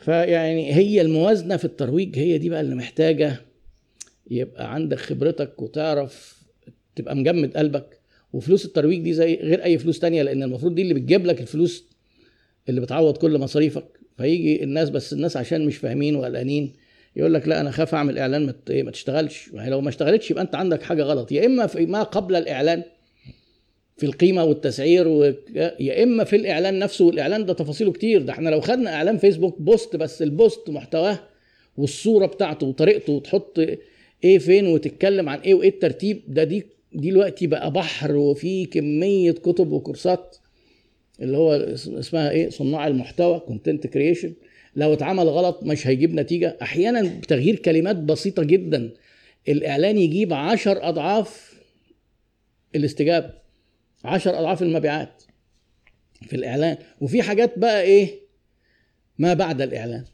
[0.00, 3.40] فيعني هي الموازنة في الترويج هي دي بقى اللي محتاجة
[4.30, 6.42] يبقى عندك خبرتك وتعرف
[6.96, 7.98] تبقى مجمد قلبك
[8.32, 11.84] وفلوس الترويج دي زي غير أي فلوس تانية لأن المفروض دي اللي بتجيب لك الفلوس
[12.68, 13.84] اللي بتعوض كل مصاريفك.
[14.18, 16.72] فيجي الناس بس الناس عشان مش فاهمين وقلقانين
[17.16, 19.50] يقول لك لا أنا خاف أعمل إعلان ما تشتغلش.
[19.52, 21.32] يعني لو ما اشتغلتش يبقى أنت عندك حاجة غلط.
[21.32, 22.82] يا إما في ما قبل الإعلان
[23.96, 25.24] في القيمة والتسعير و...
[25.80, 27.04] يا إما في الإعلان نفسه.
[27.04, 28.22] والإعلان ده تفاصيله كتير.
[28.22, 31.18] ده إحنا لو خدنا إعلان فيسبوك post بس ال post محتواه
[31.76, 33.60] والصورة بتاعته وطريقته وتحط
[34.24, 39.72] إيه فين وتتكلم عن إيه وإيه الترتيب؟ ده دي دلوقتي بقى بحر وفي كمية كتب
[39.72, 40.36] وكورسات
[41.20, 41.52] اللي هو
[41.98, 44.34] اسمها إيه؟ صناع المحتوى content creation
[44.76, 46.58] لو اتعمل غلط مش هيجيب نتيجة.
[46.62, 48.90] أحيانا بتغيير كلمات بسيطة جدا.
[49.48, 51.60] الإعلان يجيب عشر أضعاف
[52.74, 53.30] الاستجابة
[54.04, 55.22] عشر أضعاف المبيعات
[56.26, 56.76] في الإعلان.
[57.00, 58.08] وفي حاجات بقى إيه؟
[59.18, 60.04] ما بعد الإعلان.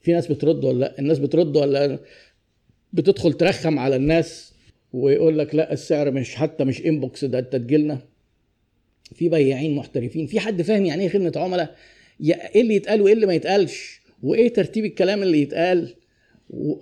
[0.00, 1.98] في ناس بترد ولا لأ؟ الناس بترد ولا
[2.92, 4.54] بتدخل ترخم على الناس
[4.92, 7.98] ويقول لك لا السعر مش حتى مش انبوكس ده انت تجيلنا
[9.14, 10.26] في بياعين محترفين.
[10.26, 11.76] في حد فاهم يعني إيه خدمة عملاء؟
[12.20, 15.94] إيه اللي يتقال وإيه اللي ما يتقالش؟ وإيه ترتيب الكلام اللي يتقال؟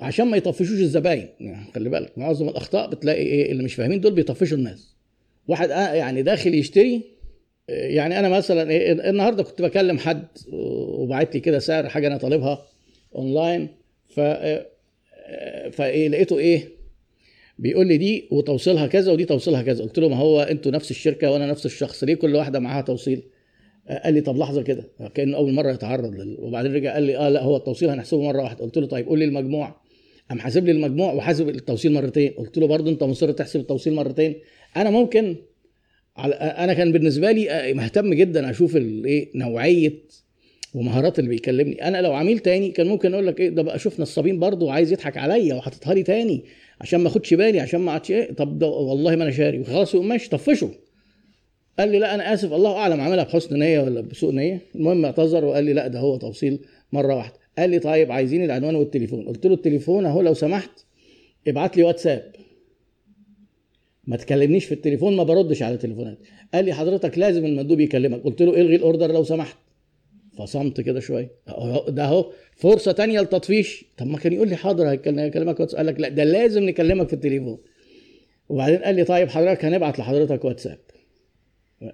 [0.00, 1.28] عشان ما يطفشوش الزباين.
[1.40, 4.94] يعني خلي بالك معظم الأخطاء بتلاقي إيه اللي مش فاهمين دول بيطفشوا الناس.
[5.48, 7.02] واحد يعني داخل يشتري
[7.68, 12.66] يعني أنا مثلا إيه النهارده كنت بكلم حد وبعت لي كده سعر حاجة أنا طالبها
[13.14, 13.68] اونلاين
[14.08, 14.20] ف
[15.70, 16.68] فايه لقيته إيه
[17.58, 19.84] بيقول لي دي وتوصيلها كذا ودي توصيلها كذا.
[19.84, 23.22] قلت له ما هو أنتوا نفس الشركة وأنا نفس الشخص ليه كل واحدة معاها توصيل؟
[24.04, 26.36] قال لي طب لحظة كده كأنه أول مرة يتعرض لل...
[26.40, 28.64] وبعدين رجع قال لي آه لا هو التوصيل هنحسبه مرة واحدة.
[28.64, 29.80] قلت له طيب قول لي المجموع.
[30.30, 32.30] قام حاسب لي المجموع وحاسب التوصيل مرتين.
[32.30, 34.34] قلت له برضه أنت مصر تحسب التوصيل مرتين؟
[34.76, 35.36] أنا ممكن
[36.16, 39.92] على أنا كان بالنسبة لي مهتم جدا أشوف الايه نوعية
[40.76, 41.88] ومهارات اللي بيكلمني.
[41.88, 44.92] أنا لو عميل تاني كان ممكن أقول لك إيه ده بقى شوف نصابين برضه وعايز
[44.92, 46.44] يضحك عليا وحاططها لي تاني
[46.80, 49.58] عشان ما أخدش بالي عشان ما عادش إيه طب ده والله ما أنا شاري.
[49.58, 50.70] وخلاص يقوم ماشي طفشه.
[51.78, 54.60] قال لي لا أنا آسف الله أعلم عملها بحسن نية ولا بسوء نية.
[54.74, 56.58] المهم اعتذر وقال لي لا ده هو توصيل
[56.92, 57.36] مرة واحدة.
[57.58, 59.28] قال لي طيب عايزين العنوان والتليفون.
[59.28, 60.70] قلت له التليفون أهو لو سمحت
[61.48, 62.32] ابعت لي واتساب.
[64.04, 66.18] ما تكلمنيش في التليفون ما بردش على تليفونات.
[66.54, 68.22] قال لي حضرتك لازم المندوب يكلمك.
[68.22, 69.56] قلت له إلغي ال order لو سمحت.
[70.38, 71.30] فصمت كده شوية.
[71.88, 76.00] ده أهو فرصة تانية للتطفيش طب ما كان يقول لي حاضر هيكلمك واتس قال لك
[76.00, 77.58] لا ده لازم نكلمك في التليفون.
[78.48, 80.78] وبعدين قال لي طيب حضرتك هنبعت لحضرتك واتساب.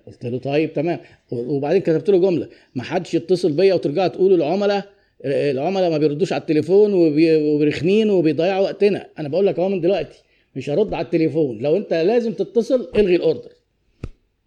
[0.07, 0.99] قلت له طيب تمام.
[1.31, 2.49] وبعدين كتبت له جملة.
[2.75, 4.89] ما حدش يتصل بيا وترجعوا تقولوا العملاء
[5.25, 9.09] العملاء ما بيردوش على التليفون وبرخمين وبيضيعوا وقتنا.
[9.19, 10.23] أنا بقول لك أهو من دلوقتي
[10.57, 11.59] مش هرد على التليفون.
[11.59, 13.51] لو أنت لازم تتصل إلغي الاوردر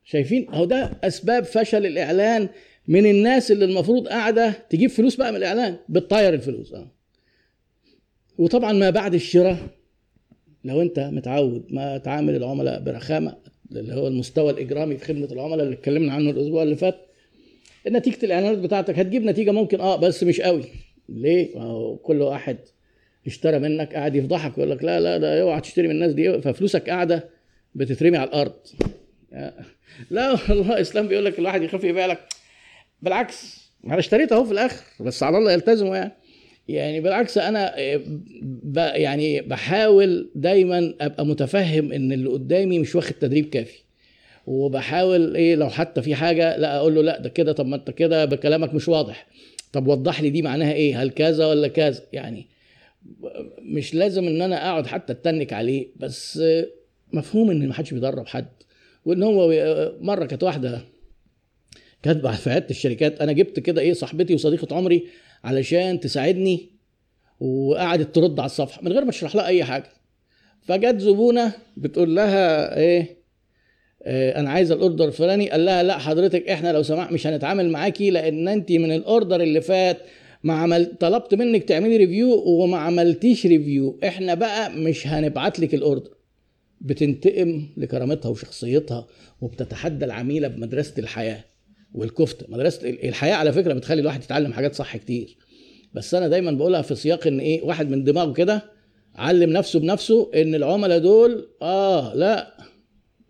[0.03, 2.49] شايفين؟ أهو ده أسباب فشل الإعلان.
[2.87, 6.73] من الناس اللي المفروض قاعدة تجيب فلوس بقى من الإعلان بتطير الفلوس.
[6.73, 6.87] آه.
[8.37, 9.57] وطبعا ما بعد الشراء
[10.63, 13.37] لو أنت متعود ما تعامل العملاء برخامة
[13.71, 16.95] اللي هو المستوى الإجرامي في خدمة العملاء اللي اتكلمنا عنه الأسبوع اللي فات
[17.87, 20.63] نتيجة الإعلانات بتاعتك هتجيب نتيجة ممكن آه بس مش قوي.
[21.09, 22.57] ليه؟ ما هو كل واحد
[23.27, 26.89] اشترى منك قاعد يفضحك ويقول لك لا لا ده اوعى تشتري من الناس دي ففلوسك
[26.89, 27.29] قاعدة
[27.75, 28.53] بتترمي على الأرض.
[30.11, 32.19] لا والله الاسلام بيقول لك الواحد يخاف يبيع لك
[33.01, 33.65] بالعكس.
[33.87, 36.11] أنا اشتريت أهو في الآخر بس على الله يلتزموا يعني.
[36.67, 37.75] يعني بالعكس أنا
[38.41, 43.79] ب يعني بحاول دايما أبقى متفهم إن اللي قدامي مش واخد تدريب كافي.
[44.47, 47.91] وبحاول إيه لو حتى في حاجة لا أقول له لا ده كده طب ما أنت
[47.91, 49.27] كده بكلامك مش واضح.
[49.73, 52.47] طب وضح لي دي معناها إيه؟ هل كذا ولا كذا؟ يعني
[53.61, 56.41] مش لازم إن أنا أقعد حتى أتنك عليه بس
[57.13, 58.45] مفهوم إن محدش بيدرب حد.
[59.05, 59.49] وإن هو
[60.01, 60.81] مرة كانت واحدة
[62.05, 63.21] كاتبه في عيادة الشركات.
[63.21, 65.07] أنا جبت كده إيه صاحبتي وصديقة عمري
[65.43, 66.69] علشان تساعدني
[67.39, 69.89] وقعدت ترد على الصفحة من غير ما اشرح لها أي حاجة.
[70.61, 73.17] فجت زبونة بتقول لها إيه
[74.03, 75.49] آه أنا عايزه ال order الفلاني.
[75.49, 79.41] قال لها لا حضرتك إحنا لو سمحت مش هنتعامل معاكي لأن انت من ال order
[79.41, 79.97] اللي فات
[80.43, 85.79] ما عمل طلبت منك تعملي review وما عملتيش review إحنا بقى مش هنبعت لك ال
[85.79, 86.11] order.
[86.81, 89.07] بتنتقم لكرامتها وشخصيتها
[89.41, 91.43] وبتتحدى العميلة بمدرسة الحياة.
[91.95, 95.37] والكفته مدرسة الحياة على فكرة بتخلي الواحد يتعلم حاجات صح كتير.
[95.93, 98.61] بس أنا دايما بقولها في سياق إن إيه واحد من دماغه كده
[99.15, 102.57] علم نفسه بنفسه إن العملاء دول آه لا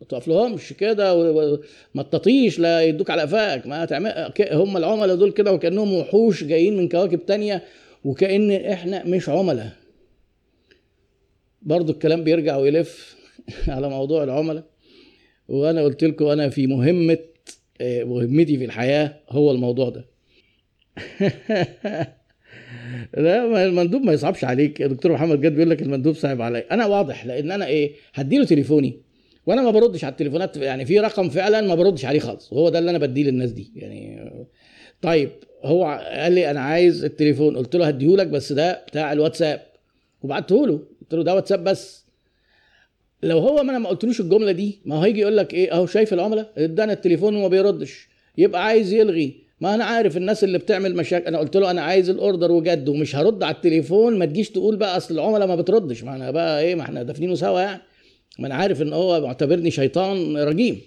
[0.01, 5.53] ما تقفلهمش كده وما تطيش لا يدوك على قفاك ما تعمل هم العملاء دول كده
[5.53, 7.63] وكأنهم وحوش جايين من كواكب تانية
[8.03, 9.71] وكأن إحنا مش عملاء.
[11.61, 13.15] برضو الكلام بيرجع ويلف
[13.67, 14.63] على موضوع العملاء.
[15.47, 17.17] وأنا قلت لكم أنا في مهمة
[17.81, 20.05] مهمتي في الحياة هو الموضوع ده.
[23.17, 24.81] لا المندوب ما يصعبش عليك.
[24.81, 26.73] دكتور محمد جد بيقول لك المندوب صعب عليا.
[26.73, 29.01] أنا واضح لأن أنا إيه هديله تليفوني
[29.45, 30.57] وأنا ما بردش على التليفونات.
[30.57, 32.53] يعني في رقم فعلا ما بردش عليه خالص.
[32.53, 33.71] وهو ده اللي أنا بديه للناس دي.
[33.75, 34.29] يعني
[35.01, 35.29] طيب
[35.63, 37.57] هو قال لي أنا عايز التليفون.
[37.57, 39.61] قلت له هديهولك بس ده بتاع الواتساب.
[40.21, 42.04] وبعته له قلت له ده واتساب بس.
[43.23, 45.85] لو هو ما أنا ما قلتلوش الجملة دي ما هو هيجي يقول لك إيه؟ أهو
[45.85, 48.07] شايف العملاء ادانا التليفون وما بيردش.
[48.37, 49.45] يبقى عايز يلغي.
[49.61, 51.27] ما أنا عارف الناس اللي بتعمل مشاكل.
[51.27, 54.19] أنا قلت له أنا عايز الأوردر وجد ومش هرد على التليفون.
[54.19, 56.03] ما تجيش تقول بقى أصل العملاء ما بتردش.
[56.03, 57.81] ما أنا بقى إيه؟ ما إحنا دافنينه سوا يعني.
[58.39, 60.81] ما أنا عارف إن هو معتبرني شيطان رجيم.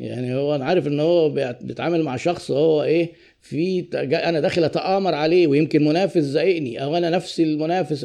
[0.00, 5.14] يعني هو أنا عارف إن هو بيتعامل مع شخص هو إيه؟ في أنا داخل أتآمر
[5.14, 8.04] عليه ويمكن منافس زائقني أو أنا نفس المنافس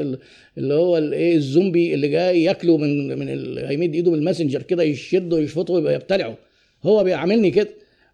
[0.58, 5.36] اللي هو الايه الزومبي اللي جاي ياكله من من هيمد إيده بال Messenger كده يشده
[5.36, 6.38] ويشفطه ويبقى يبتلعه.
[6.84, 7.70] هو بيعاملني كده.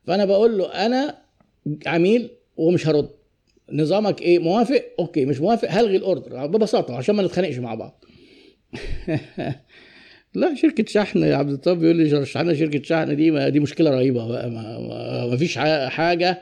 [0.08, 1.18] فأنا بقول له أنا
[1.86, 3.10] عميل ومش هرد.
[3.72, 5.26] نظامك إيه؟ موافق؟ okay.
[5.26, 6.46] مش موافق؟ هلغي ال order.
[6.48, 8.06] ببساطة عشان ما نتخانقش مع بعض.
[10.36, 13.90] لا شركة شحن يا عبد الطيب بيقول لي شحنة شركة شحن دي ما دي مشكلة
[13.90, 16.42] رهيبة بقى ما, ما, ما فيش حاجة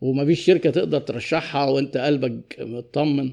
[0.00, 3.32] وما فيش شركة تقدر ترشحها وانت قلبك مطمن.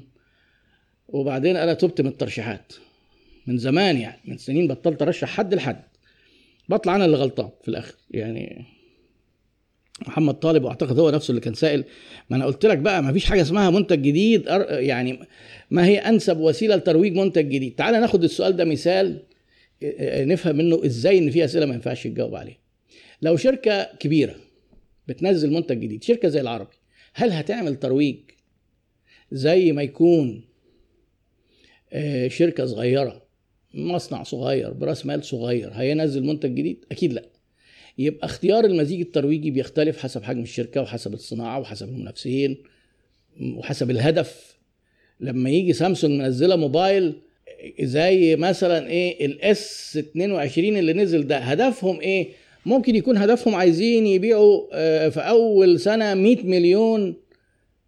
[1.08, 2.72] وبعدين أنا تبت من الترشيحات.
[3.46, 5.82] من زمان يعني من سنين بطلت ارشح حد لحد.
[6.68, 7.94] بطلع أنا اللي غلطان في الآخر.
[8.10, 8.64] يعني
[10.06, 11.84] محمد طالب واعتقد هو نفسه اللي كان سائل.
[12.30, 15.18] ما أنا قلت لك بقى ما فيش حاجة اسمها منتج جديد يعني
[15.70, 17.74] ما هي انسب وسيلة لترويج منتج جديد.
[17.74, 19.22] تعال ناخد السؤال ده مثال
[20.02, 22.58] نفهم منه إزاي ان في اسئلة ما ينفعش تجاوب عليها.
[23.22, 24.34] لو شركة كبيرة
[25.08, 26.74] بتنزل منتج جديد شركة زي العربي.
[27.14, 28.16] هل هتعمل ترويج
[29.32, 30.44] زي ما يكون
[32.28, 33.22] شركة صغيرة
[33.74, 37.24] مصنع صغير براس مال صغير هينزل منتج جديد؟ أكيد لأ.
[37.98, 42.56] يبقى اختيار المزيج الترويجي بيختلف حسب حجم الشركة وحسب الصناعة وحسب المنافسين
[43.40, 44.56] وحسب الهدف.
[45.20, 47.14] لما يجي سامسونج منزلة موبايل
[47.80, 52.28] زي مثلا إيه ال S 22 اللي نزل ده هدفهم إيه؟
[52.66, 54.68] ممكن يكون هدفهم عايزين يبيعوا
[55.08, 57.14] في أول سنة 100 مليون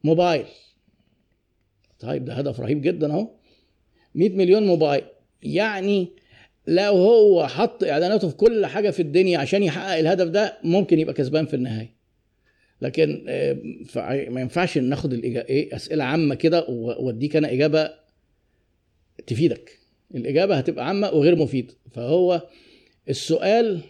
[0.05, 0.45] موبايل.
[2.01, 3.29] طيب ده هدف رهيب جدا أهو.
[4.15, 5.05] 100 مليون موبايل.
[5.43, 6.09] يعني
[6.67, 11.15] لو هو حط إعلاناته في كل حاجة في الدنيا عشان يحقق الهدف ده ممكن يبقى
[11.15, 11.95] كسبان في النهاية.
[12.83, 13.25] لكن
[14.29, 17.91] ما ينفعش ناخد إيه أسئلة عامة كده وأديك أنا إجابة
[19.27, 19.79] تفيدك.
[20.15, 21.75] الإجابة هتبقى عامة وغير مفيدة.
[21.91, 22.43] فهو
[23.09, 23.81] السؤال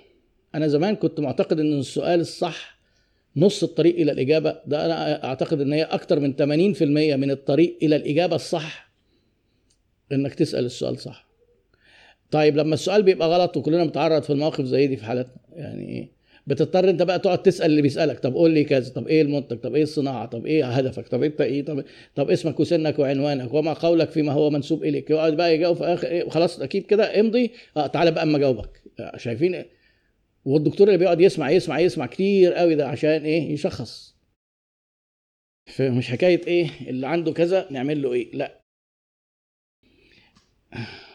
[0.55, 2.79] أنا زمان كنت معتقد إن السؤال الصح
[3.37, 4.57] نص الطريق إلى الإجابة.
[4.67, 6.83] ده أنا أعتقد إن هي أكتر من 80%
[7.17, 8.91] من الطريق إلى الإجابة الصح
[10.13, 11.27] إنك تسأل السؤال صح.
[12.31, 16.09] طيب لما السؤال بيبقى غلط وكلنا بنتعرض في المواقف زي دي في حالاتنا يعني
[16.47, 18.19] بتضطر أنت بقى تقعد تسأل اللي بيسألك.
[18.21, 21.41] طب قول لي كذا طب إيه المنتج طب إيه الصناعة؟ طب إيه هدفك؟ طب أنت
[21.41, 25.11] إيه؟ طب طب اسمك وسنك وعنوانك وما قولك فيما هو منسوب إليك.
[25.11, 27.51] يقعد بقى يجاوب في آخر إيه؟ خلاص أكيد كده امضي.
[27.77, 28.83] آه تعالى بقى أما أجاوبك.
[29.17, 29.74] شايفين إيه؟
[30.45, 34.15] والدكتور اللي بيقعد يسمع يسمع يسمع كتير قوي ده عشان إيه؟ يشخص.
[35.81, 38.61] مش حكاية إيه؟ اللي عنده كذا نعمل له إيه؟ لأ.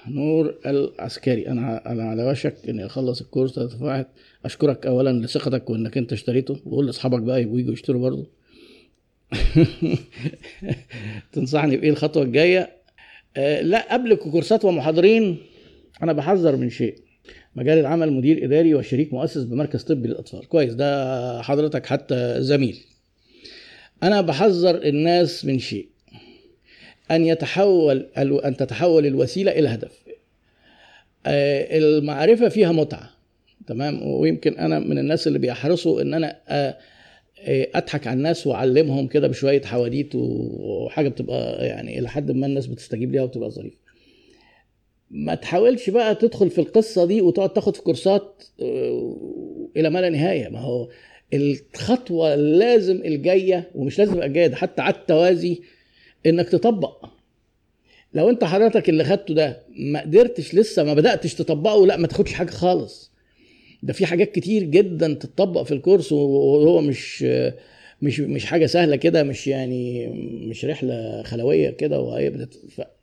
[0.07, 4.09] نور العسكري أنا أنا على وشك إني أخلص الكورس ده
[4.45, 6.61] أشكرك اولا لثقتك وإنك أنت اشتريته.
[6.65, 8.27] وقول لأصحابك بقى يبقوا يجوا يشتروا برضه.
[11.33, 12.69] تنصحني بإيه الخطوة الجاية؟
[13.37, 15.37] آه لأ قبل كورسات ومحاضرين
[16.03, 17.08] أنا بحذر من شيء.
[17.59, 20.47] مجال العمل مدير إداري وشريك مؤسس بمركز طبي للأطفال.
[20.47, 22.77] كويس ده حضرتك حتى زميل.
[24.03, 25.87] أنا بحذر الناس من شيء.
[27.11, 29.91] أن يتحول أن تتحول الوسيلة إلى هدف.
[31.25, 33.09] آه، المعرفة فيها متعة.
[33.67, 36.77] تمام؟ ويمكن أنا من الناس اللي بيحرصوا إن أنا آه،
[37.41, 42.67] آه، أضحك على الناس وأعلمهم كده بشوية حواديت وحاجة بتبقى يعني إلى حد ما الناس
[42.67, 43.88] بتستجيب ليها وتبقى ظريفة.
[45.11, 48.43] ما تحاولش بقى تدخل في القصة دي وتقعد تاخد في كورسات
[49.77, 50.49] إلى ما لا نهاية.
[50.49, 50.89] ما هو
[51.33, 55.61] الخطوة لازم الجاية ومش لازم الجايه حتى على التوازي
[56.25, 57.05] إنك تطبق.
[58.13, 62.33] لو أنت حضرتك اللي خدته ده ما قدرتش لسه ما بدأتش تطبقه لا ما تاخدش
[62.33, 63.11] حاجة خالص.
[63.83, 67.25] ده في حاجات كتير جدا تتطبق في ال course وهو مش
[68.01, 70.07] مش مش حاجة سهلة كده مش يعني
[70.49, 72.47] مش رحلة خلوية كده وهي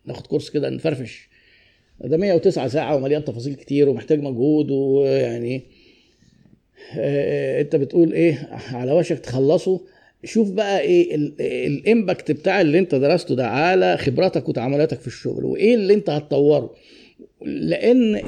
[0.06, 1.28] ناخد course كده نفرفش.
[2.04, 5.62] ده 109 ساعة ومليان تفاصيل كتير ومحتاج مجهود ويعني
[6.98, 9.80] آه، انت بتقول إيه على وشك تخلصه.
[10.24, 11.14] شوف بقى إيه
[11.66, 16.10] ال impact بتاع اللي انت درسته ده على خبراتك وتعاملاتك في الشغل وايه اللي انت
[16.10, 16.74] هتطوره.
[17.42, 18.20] لأن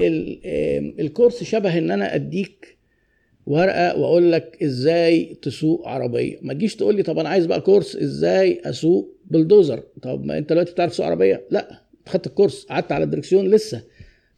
[1.01, 2.77] الكورس شبه ان أنا اديك
[3.47, 6.39] ورقة واقول لك إزاي تسوق عربية.
[6.43, 9.83] ما تجيش تقول لي طب أنا عايز بقى كورس إزاي اسوق بلدوزر.
[10.03, 11.88] طب ما انت دلوقتي بتعرف تسوق عربية؟ لا.
[12.09, 13.83] خدت الكورس قعدت على الدركسيون لسه.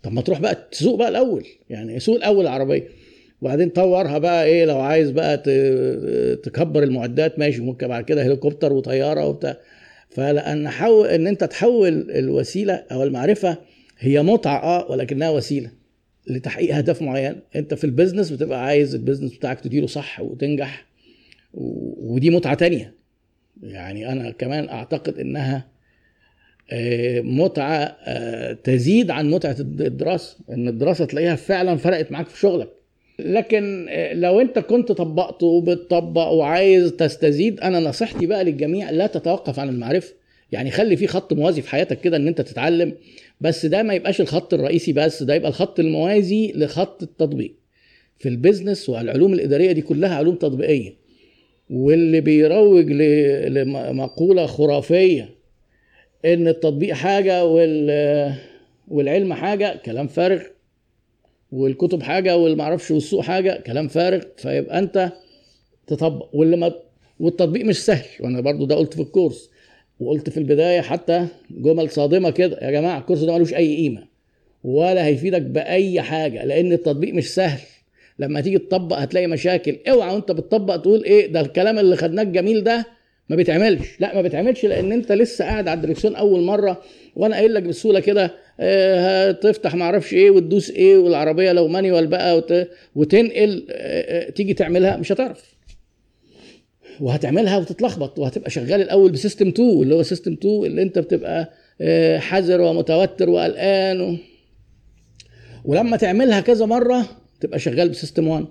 [0.03, 2.89] طب ما تروح بقى تسوق بقى الأول يعني سوق الأول العربية.
[3.43, 5.37] وبعدين طورها بقى إيه لو عايز بقى
[6.37, 9.57] تكبر المعدات ماشي ممكن بعد كده هليكوبتر وطيارة وبتاع.
[10.11, 13.57] فلأن إن أنت تحول الوسيلة أو المعرفة
[13.99, 15.71] هي متعة آه ولكنها وسيلة
[16.27, 17.41] لتحقيق اهداف معين.
[17.57, 20.87] أنت في ال business بتبقى عايز ال business بتاعك تديره صح وتنجح
[21.55, 22.95] ودي متعة تانية.
[23.63, 25.69] يعني أنا كمان أعتقد إنها
[27.23, 32.69] متعة آه، تزيد عن متعة الدراسة إن الدراسة تلاقيها فعلا فرقت معاك في شغلك.
[33.19, 39.59] لكن آه، لو أنت كنت طبقته وبتطبق وعايز تستزيد أنا نصيحتي بقى للجميع لا تتوقف
[39.59, 40.13] عن المعرفة.
[40.53, 42.93] يعني خلي في خط موازي في حياتك كده إن أنت تتعلم
[43.41, 47.55] بس ده ما يبقاش الخط الرئيسي بس ده يبقى الخط الموازي لخط التطبيق.
[48.19, 50.95] في البيزنس والعلوم الإدارية دي كلها علوم تطبيقية.
[51.71, 52.93] واللي بيروج
[53.49, 55.40] لمقولة خرافية
[56.25, 57.45] إن التطبيق حاجة
[58.89, 60.43] والعلم حاجة كلام فارغ.
[61.53, 64.21] والكتب حاجة والمعرفش والسوق حاجة كلام فارغ.
[64.37, 65.13] فيبقى أنت
[65.87, 66.29] تطبق.
[66.33, 66.73] واللي ما
[67.21, 68.07] والتطبيق مش سهل.
[68.21, 69.51] وأنا برضو ده قلت في الكورس.
[70.01, 74.07] وقلت في البداية حتى جمل صادمة كده يا جماعة الكورس ده ملوش أي قيمة.
[74.65, 77.61] ولا هيفيدك بأي حاجة لأن التطبيق مش سهل.
[78.19, 79.79] لما تيجي تطبق هتلاقي مشاكل.
[79.89, 82.87] اوعى وأنت بتطبق تقول إيه ده الكلام اللي خدناه الجميل ده
[83.31, 83.87] ما بيتعملش.
[84.01, 86.83] لا ما بيتعملش لأن انت لسه قاعد على الدركسيون اول مرة
[87.17, 92.07] وأنا قايل لك بسهولة كده آه، تفتح ما أعرفش إيه وتدوس إيه والعربية لو مانيوال
[92.07, 92.69] بقى وت...
[92.95, 95.55] وتنقل آه، آه، تيجي تعملها مش هتعرف.
[97.01, 101.51] وهتعملها وتتلخبط وهتبقى شغال الأول ب system 2 اللي هو system 2 اللي انت بتبقى
[102.19, 104.17] حذر ومتوتر وقلقان و...
[105.65, 107.07] ولما تعملها كذا مرة
[107.41, 108.47] تبقى شغال ب system 1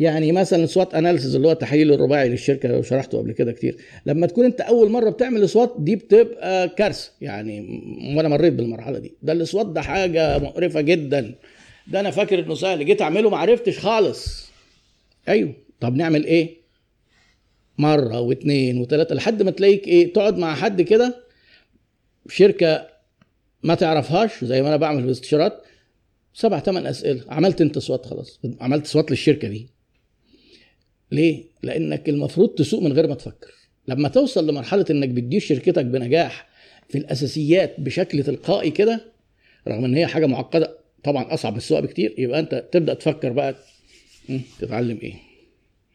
[0.00, 3.76] يعني مثلا SWOT analysis اللي هو التحليل الرباعي للشركة شرحته قبل كده كتير.
[4.06, 7.10] لما تكون أنت أول مرة بتعمل SWOT دي بتبقى كارثة.
[7.20, 7.60] يعني
[8.16, 9.14] وأنا مريت بالمرحلة دي.
[9.22, 11.34] ده ال SWOT ده حاجة مقرفة جدا.
[11.86, 12.86] ده أنا فاكر إنه سهل.
[12.86, 14.50] جيت أعمله ما عرفتش خالص.
[15.28, 15.54] أيوه.
[15.80, 16.56] طب نعمل إيه؟
[17.78, 21.14] مرة واثنين وثلاثه لحد ما تلاقيك إيه تقعد مع حد كده.
[22.28, 22.86] شركة
[23.62, 25.62] ما تعرفهاش زي ما أنا بعمل في الاستشارات
[26.34, 27.24] سبع ثمان أسئلة.
[27.28, 28.40] عملت أنت سوات خلاص.
[28.60, 29.79] عملت سوات للشركة دي.
[31.12, 33.52] ليه؟ لأنك المفروض تسوق من غير ما تفكر
[33.88, 36.48] لما توصل لمرحلة إنك بتدير شركتك بنجاح
[36.88, 39.00] في الأساسيات بشكل تلقائي كده
[39.68, 43.54] رغم إن هي حاجة معقدة طبعا أصعب من السواقة بكتير يبقى أنت تبدأ تفكر بقى
[44.60, 45.14] تتعلم إيه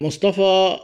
[0.01, 0.77] مصطفى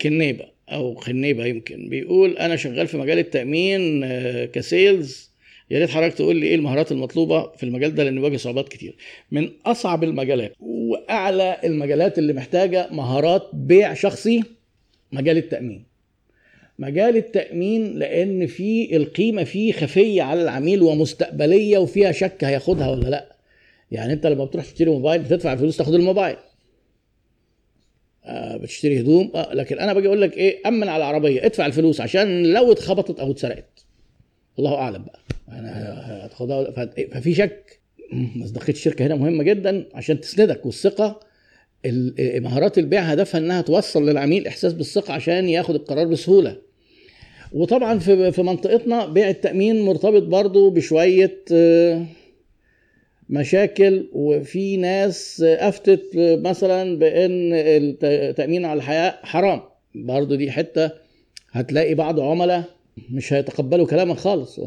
[0.00, 5.30] كنيبة أو خنيبه يمكن بيقول أنا شغال في مجال التأمين آه، كسيلز
[5.70, 8.96] يا ريت حضرتك تقول لي إيه المهارات المطلوبة في المجال ده لأن بواجه صعوبات كتير.
[9.30, 14.42] من أصعب المجالات وأعلى المجالات اللي محتاجة مهارات بيع شخصي
[15.12, 15.84] مجال التأمين.
[16.78, 23.36] مجال التأمين لأن فيه القيمة فيه خفية على العميل ومستقبلية وفيها شك هياخدها ولا لأ.
[23.90, 26.36] يعني أنت لما بتروح تشتري موبايل بتدفع الفلوس تاخد الموبايل.
[28.24, 29.32] آه بتشتري هدوم.
[29.34, 33.20] آه لكن أنا باجي أقول لك إيه أمن على العربية ادفع الفلوس عشان لو اتخبطت
[33.20, 33.87] أو اتسرقت.
[34.58, 35.18] الله أعلم بقى.
[35.48, 36.28] أنا
[36.76, 37.78] ف- ففي شك.
[38.12, 41.20] مصداقيه الشركة هنا مهمة جدا عشان تسندك والثقة
[41.86, 46.56] ال- مهارات البيع هدفها إنها توصل للعميل إحساس بالثقة عشان ياخد القرار بسهولة.
[47.52, 52.04] وطبعا في في منطقتنا بيع التأمين مرتبط برضو بشوية آه،
[53.30, 59.60] مشاكل وفي ناس أفتت مثلا بإن التامين على الحياة حرام.
[59.94, 60.90] برضو دي حتة
[61.52, 62.64] هتلاقي بعض عملاء
[63.10, 64.60] مش هيتقبلوا كلامك خالص.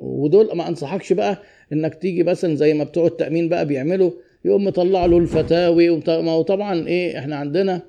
[0.00, 4.10] ودول ما انصحكش بقى انك تيجي مثلا زي ما بتوع التأمين بقى بيعملوا
[4.44, 7.82] يقوم مطلع له الفتاوي ومط- ما هو طبعا إيه إحنا عندنا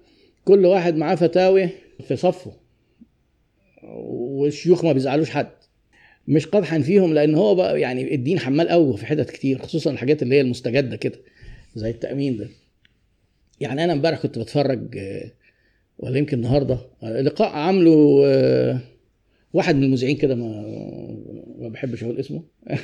[0.45, 1.69] كل واحد معاه فتاوي
[2.07, 2.51] في صفه
[3.83, 5.47] والشيوخ ما بيزعلوش حد.
[6.27, 10.21] مش قدحا فيهم لأن هو بقى يعني الدين حمال قوي في حتت كتير خصوصا الحاجات
[10.23, 11.19] اللي هي المستجدة كده
[11.75, 12.47] زي التأمين ده.
[13.59, 14.97] يعني أنا امبارح كنت بتفرج
[15.99, 18.21] ولا يمكن النهارده لقاء عامله
[19.53, 20.45] واحد من المذيعين كده ما
[21.59, 22.41] ما بحبش أقول اسمه.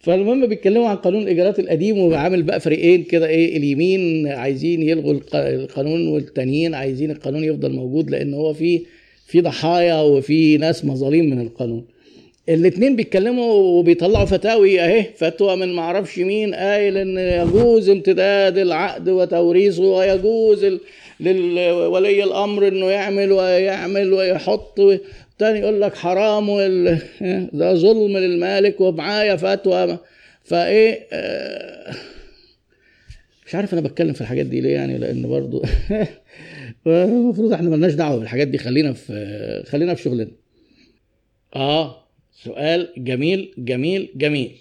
[0.00, 5.36] فالمهم بيتكلموا عن قانون الإيجارات القديم وعامل بقى فريقين كده إيه اليمين عايزين يلغوا الق-
[5.36, 8.82] القانون والتانيين عايزين القانون يفضل موجود لأن هو في
[9.26, 11.84] في ضحايا وفي ناس مظاليم من القانون.
[12.48, 19.82] الاتنين بيتكلموا وبيطلعوا فتاوي اهي فتوى من معرفش مين قايل إن يجوز امتداد العقد وتوريثه
[19.82, 20.66] ويجوز
[21.20, 24.80] لولي الأمر إنه يعمل ويعمل ويحط.
[25.38, 26.98] تاني يقول لك حرام وال...
[27.52, 29.98] ده ظلم للمالك ومعايا فتوى.
[30.44, 31.94] فإيه آه،
[33.46, 35.62] مش عارف أنا بتكلم في الحاجات دي ليه يعني لأن برضو
[36.86, 38.58] المفروض إحنا ملناش دعوة بالحاجات دي.
[38.58, 40.28] خلينا في خلينا في شغلنا.
[41.56, 42.06] آه
[42.44, 44.58] سؤال جميل جميل جميل.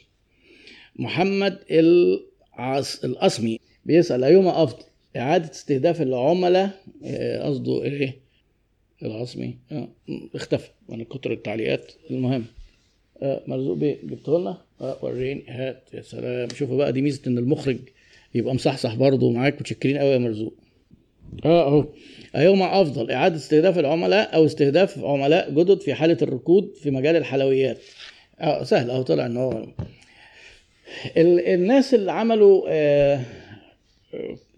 [0.96, 3.04] محمد العص...
[3.04, 4.84] الأصمي بيسأل أيهما أفضل؟
[5.18, 6.70] إعادة استهداف العملاء
[7.06, 8.16] آه، قصده إيه؟
[9.04, 9.88] العصمي آه.
[10.36, 12.46] اختفى من كتر التعليقات المهم.
[13.22, 14.58] آه مرزوق بيه جبته لنا.
[14.82, 15.44] آه وريني.
[15.48, 16.50] هات يا سلام.
[16.50, 17.78] شوفوا بقى دي ميزة إن المخرج
[18.36, 20.54] يبقى مصحصح برضه معاك متشكرين قوي يا مرزوق.
[21.46, 21.86] آه أهو.
[22.36, 27.78] ايهما أفضل إعادة استهداف العملاء أو استهداف عملاء جدد في حالة الركود في مجال الحلويات.
[28.40, 29.52] آه سهل أهو طلع إن هو
[31.18, 33.22] ال- الناس اللي عملوا آه،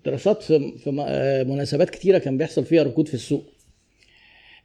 [0.07, 3.43] دراسات في آه، مناسبات كتيرة كان بيحصل فيها ركود في السوق.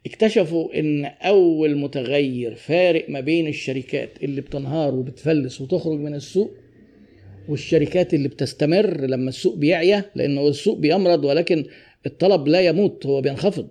[0.05, 6.51] اكتشفوا إن أول متغير فارق ما بين الشركات اللي بتنهار وبتفلس وتخرج من السوق
[7.49, 11.65] والشركات اللي بتستمر لما السوق بيعيا لأنه السوق بيمرض ولكن
[12.05, 13.67] الطلب لا يموت هو بينخفض.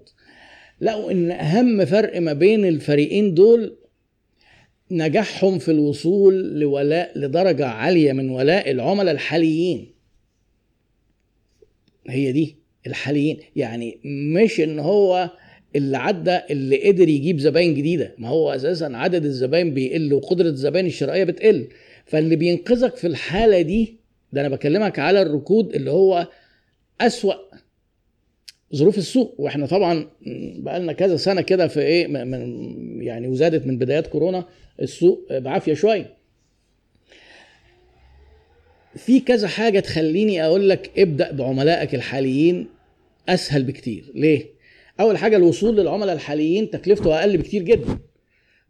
[0.80, 3.76] لقوا إن أهم فرق ما بين الفريقين دول
[4.90, 10.01] نجاحهم في الوصول لولاء لدرجة عالية من ولاء العملاء الحاليين.
[12.08, 13.38] هي دي الحاليين.
[13.56, 15.30] يعني مش إن هو
[15.76, 18.14] اللي عدى اللي قدر يجيب زباين جديدة.
[18.18, 21.68] ما هو أساسا عدد الزباين بيقل وقدرة الزباين الشرائية بتقل.
[22.06, 23.96] فاللي بينقذك في الحالة دي
[24.32, 26.28] ده أنا بكلمك على الركود اللي هو
[27.00, 27.34] أسوأ
[28.74, 29.34] ظروف السوق.
[29.38, 30.06] وإحنا طبعا
[30.58, 34.44] بقالنا كذا سنة كده في إيه من يعني وزادت من بدايات كورونا
[34.82, 36.21] السوق بعافية شوية
[38.96, 42.66] في كذا حاجة تخليني أقول لك ابدأ بعملائك الحاليين
[43.28, 44.04] أسهل بكتير.
[44.14, 44.46] ليه؟
[45.00, 47.98] أول حاجة الوصول للعملاء الحاليين تكلفته أقل بكتير جدا.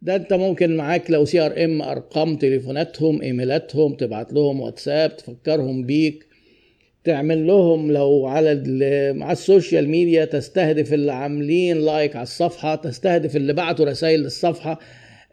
[0.01, 6.25] ده أنت ممكن معاك لو CRM أرقام تليفوناتهم إيميلاتهم تبعت لهم واتساب تفكرهم بيك
[7.03, 8.49] تعمل لهم لو على
[9.21, 14.79] على السوشيال ميديا تستهدف اللي عاملين like على الصفحة تستهدف اللي بعتوا رسائل للصفحة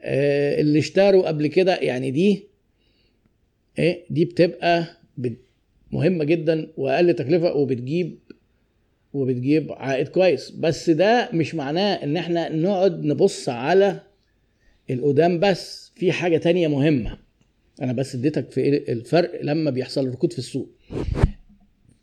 [0.03, 1.77] آه، اللي اشتروا قبل كده.
[1.77, 2.50] يعني دي
[3.79, 4.87] إيه دي بتبقى
[5.19, 5.41] بت-
[5.93, 8.19] مهمة جدا وأقل تكلفة وبتجيب
[9.13, 10.51] وبتجيب عائد كويس.
[10.51, 14.01] بس ده مش معناه إن إحنا نقعد نبص على
[14.91, 17.19] القدام بس في حاجة تانية مهمة.
[17.83, 20.69] أنا بس اديتك في الفرق لما بيحصل ركود في السوق.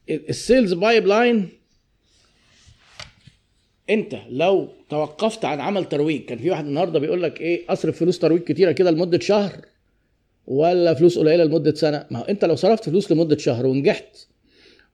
[0.10, 1.50] ال sales pipeline
[3.90, 8.20] أنت لو توقفت عن عمل ترويج كان في واحد النهارده بيقول لك إيه أصرف فلوس
[8.20, 9.66] ترويج كتيرة كده لمدة شهر.
[10.48, 12.06] ولا فلوس قليلة لمدة سنة.
[12.12, 14.28] ما هو انت لو صرفت فلوس لمدة شهر ونجحت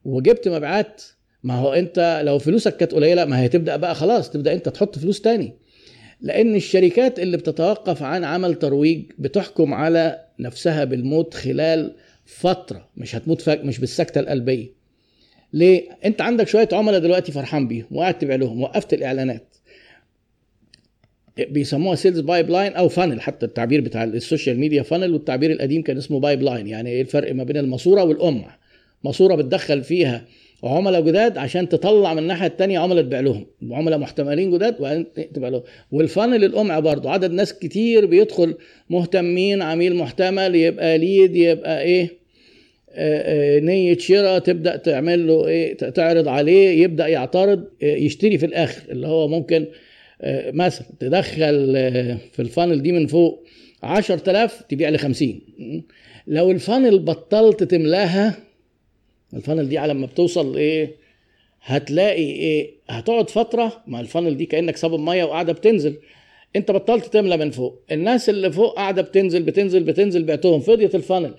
[0.05, 1.01] وجبت مبيعات
[1.43, 4.99] ما هو انت لو فلوسك كانت قليلة ما هي تبدأ بقى خلاص تبدأ انت تحط
[4.99, 5.53] فلوس تاني.
[6.21, 11.95] لأن الشركات اللي بتتوقف عن عمل ترويج بتحكم على نفسها بالموت خلال
[12.25, 14.67] فترة مش هتموت فاك مش بالسكتة القلبية.
[15.53, 19.52] ليه؟ انت عندك شوية عملاء دلوقتي فرحان بيهم وقاعد تبيع لهم وقفت الإعلانات.
[21.37, 26.19] بيسموها sales pipeline أو funnel حتى التعبير بتاع السوشيال ميديا funnel والتعبير القديم كان اسمه
[26.19, 28.57] pipeline يعني إيه الفرق ما بين الماسورة والقمع
[29.03, 30.25] ماسورة بتدخل فيها
[30.63, 33.45] عملاء جداد عشان تطلع من الناحية الثانية عملاء تبيع لهم.
[33.71, 35.61] عملاء محتملين جداد وبعدين تبيع لهم.
[35.91, 37.09] وال funnel القمع برضه.
[37.11, 38.55] عدد ناس كتير بيدخل.
[38.89, 42.09] مهتمين عميل محتمل يبقى lead يبقى إيه؟
[42.95, 48.45] آه، آه، نية شراء تبدأ تعمل له إيه؟ تعرض عليه يبدأ يعترض آه، يشتري في
[48.45, 48.91] الآخر.
[48.91, 49.65] اللي هو ممكن
[50.53, 51.73] مثلا تدخل
[52.31, 53.43] في ال funnel دي من فوق
[53.83, 55.41] 10000 تبيع ل 50
[56.27, 58.37] لو ال funnel بطلت تملاها
[59.33, 60.95] ال funnel دي على ما بتوصل إيه
[61.61, 65.95] هتلاقي إيه هتقعد فترة مع ال funnel دي كأنك صابب مية وقاعدة بتنزل.
[66.55, 67.81] أنت بطلت تملى من فوق.
[67.91, 71.33] الناس اللي فوق قاعدة بتنزل بتنزل بتنزل بعتهم فضيت ال funnel.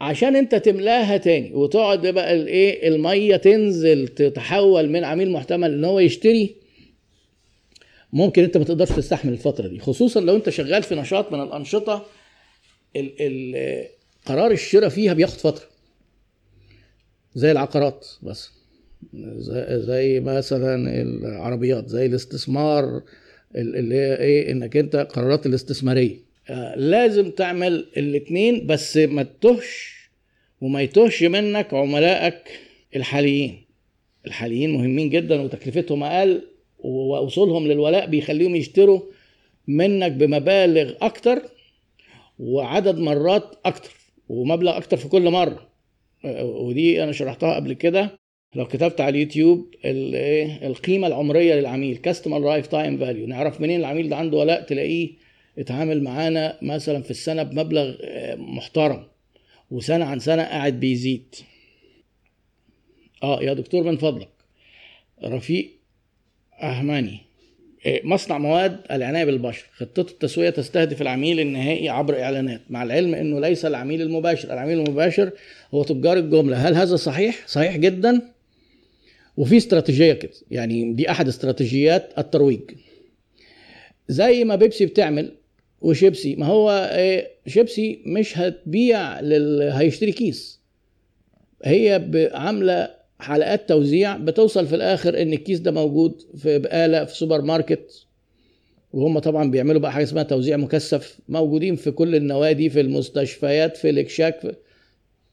[0.00, 6.00] عشان أنت تملاها تاني وتقعد بقى الإيه المية تنزل تتحول من عميل محتمل إن هو
[6.00, 6.54] يشتري
[8.16, 12.06] ممكن انت ما تقدرش تستحمل الفترة دي خصوصا لو انت شغال في نشاط من الأنشطة
[12.96, 13.86] ال ال
[14.26, 15.64] قرار الشراء فيها بياخد فترة.
[17.34, 18.50] زي العقارات بس
[19.70, 23.02] زي, مثلا العربيات زي الاستثمار
[23.56, 26.16] اللي هي إيه إنك انت قرارات الاستثمارية.
[26.48, 29.96] آه، لازم تعمل الاثنين بس ما تتهش
[30.60, 32.42] وما يتهش منك عملائك
[32.96, 33.64] الحاليين.
[34.26, 36.55] الحاليين مهمين جدا وتكلفتهم أقل.
[36.86, 39.00] ووصولهم للولاء بيخليهم يشتروا
[39.66, 41.42] منك بمبالغ أكتر
[42.38, 43.90] وعدد مرات أكتر
[44.28, 45.68] ومبلغ أكتر في كل مرة.
[46.42, 48.18] ودي أنا شرحتها قبل كده.
[48.54, 54.16] لو كتبت على اليوتيوب إيه، القيمة العمرية للعميل customer lifetime value نعرف منين العميل ده
[54.16, 55.10] عنده ولاء تلاقيه
[55.58, 59.06] اتعامل معانا مثلا في السنة بمبلغ آه، محترم.
[59.70, 61.34] وسنة عن سنة قاعد بيزيد.
[63.22, 64.28] آه يا دكتور من فضلك.
[65.24, 65.75] رفيق
[66.62, 67.20] أهماني
[67.86, 69.66] إيه، مصنع مواد العناية بالبشرة.
[69.76, 74.52] خطة التسويق تستهدف العميل النهائي عبر إعلانات مع العلم أنه ليس العميل المباشر.
[74.52, 75.30] العميل المباشر
[75.74, 76.56] هو تجار الجملة.
[76.56, 78.22] هل هذا صحيح؟ صحيح جدا.
[79.36, 80.32] وفي استراتيجية كده.
[80.50, 82.60] يعني دي أحد استراتيجيات الترويج.
[84.08, 85.32] زي ما بيبسي بتعمل
[85.80, 89.62] وشيبسي ما هو إيه، شيبسي مش هتبيع لل...
[89.62, 90.60] هيشتري كيس.
[91.64, 97.42] هي عاملة حلقات توزيع بتوصل في الآخر إن الكيس ده موجود في بقالة في سوبر
[97.42, 98.06] ماركت.
[98.92, 101.18] وهم طبعا بيعملوا بقى حاجة اسمها توزيع مكثف.
[101.28, 104.54] موجودين في كل النوادي في المستشفيات في الأكشاك في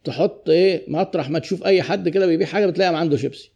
[0.04, 3.52] تحط إيه؟ مطرح ما تشوف أي حد كده بيبيع حاجة بتلاقي عنده شيبسي.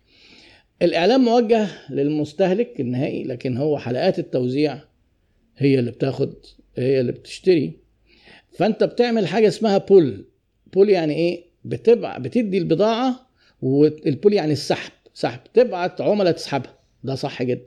[0.81, 4.79] الإعلام موجه للمستهلك النهائي لكن هو حلقات التوزيع
[5.57, 6.33] هي اللي بتاخد
[6.77, 7.73] هي اللي بتشتري.
[8.51, 10.25] فأنت بتعمل حاجة اسمها بول
[10.73, 13.26] بول يعني إيه؟ بتبع بتدي البضاعة
[13.61, 15.39] والبول يعني السحب سحب.
[15.53, 16.73] تبعت عملاء تسحبها.
[17.03, 17.61] ده صح جدا.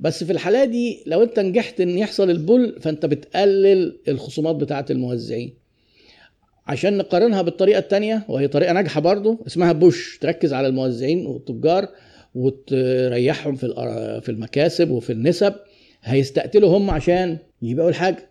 [0.00, 5.54] بس في الحالة دي لو انت نجحت ان يحصل البول فانت بتقلل الخصومات بتاعة الموزعين.
[6.66, 10.18] عشان نقارنها بالطريقة الثانية وهي طريقة ناجحة برضو اسمها بوش.
[10.18, 11.88] تركز على الموزعين والتجار
[12.34, 13.66] وتريحهم في
[14.22, 15.54] في المكاسب وفي النسب.
[16.02, 18.30] هيستقتلوا هم عشان يبيعوا الحاجة.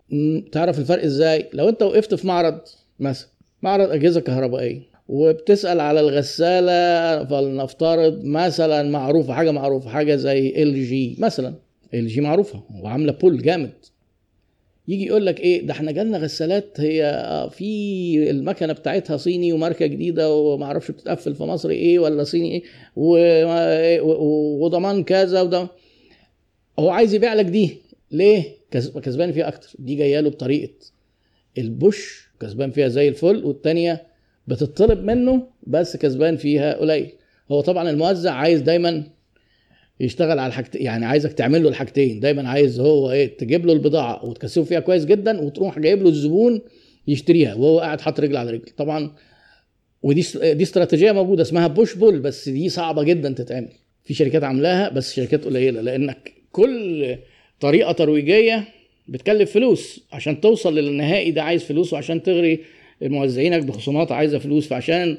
[0.51, 2.59] تعرف الفرق إزاي؟ لو انت وقفت في معرض
[2.99, 3.27] مثلا
[3.61, 11.53] معرض أجهزة كهربائية وبتسأل على الغسالة فلنفترض مثلا معروفة حاجة معروفة حاجة زي LG مثلا.
[11.93, 13.71] LG معروفة وعامله pull جامد.
[14.87, 20.33] يجي يقول لك إيه ده إحنا جالنا غسالات هي في المكنة بتاعتها صيني وماركة جديدة
[20.35, 22.63] وما أعرفش بتتقفل في مصر إيه ولا صيني
[22.97, 24.01] إيه
[24.61, 25.67] وضمان كذا وده.
[26.79, 27.77] هو عايز يبيع لك دي.
[28.11, 28.43] ليه؟
[29.01, 29.69] كسبان فيها أكتر.
[29.79, 30.73] دي جاية له بطريقة
[31.57, 34.14] البوش كسبان فيها زي الفل والثانيه
[34.47, 37.09] بتطلب منه بس كسبان فيها قليل.
[37.51, 39.03] هو طبعا الموزع عايز دايما
[39.99, 42.19] يشتغل على الحاجتين يعني عايزك تعمل له الحاجتين.
[42.19, 46.61] دايما عايز هو إيه تجيب له البضاعة وتكسبه فيها كويس جدا وتروح جايب له الزبون
[47.07, 48.65] يشتريها وهو قاعد حاطط رجل على رجل.
[48.77, 49.11] طبعا
[50.03, 53.69] ودي دي استراتيجية موجودة اسمها push pull بس دي صعبة جدا تتعمل.
[54.03, 57.15] في شركات عاملاها بس شركات قليلة لأنك كل
[57.59, 58.67] طريقة ترويجية
[59.07, 62.59] بتكلف فلوس عشان توصل للنهائي ده عايز فلوس وعشان تغري
[63.01, 65.17] موزعينك بخصومات عايزة فلوس فعشان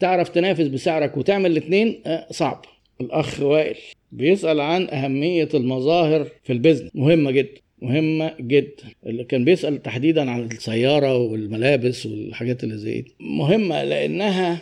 [0.00, 2.64] تعرف تنافس بسعرك وتعمل الاثنين آه، صعب.
[3.00, 3.76] الأخ وائل
[4.12, 6.90] بيسأل عن أهمية المظاهر في البيزنس.
[6.94, 8.82] مهمة جدا مهمة جدا.
[9.06, 13.14] اللي كان بيسأل تحديدا عن السيارة والملابس والحاجات اللي زي دي.
[13.20, 14.58] مهمة لأنها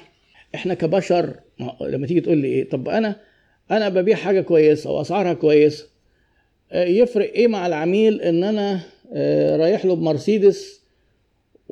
[0.54, 1.34] إحنا كبشر
[1.80, 3.16] لما تيجي تقول لي إيه طب أنا
[3.70, 5.86] أنا ببيع حاجة كويسة وأسعارها كويسة
[6.72, 8.80] آه، يفرق إيه مع العميل إن أنا
[9.14, 10.81] آه، رايح له بمرسيدس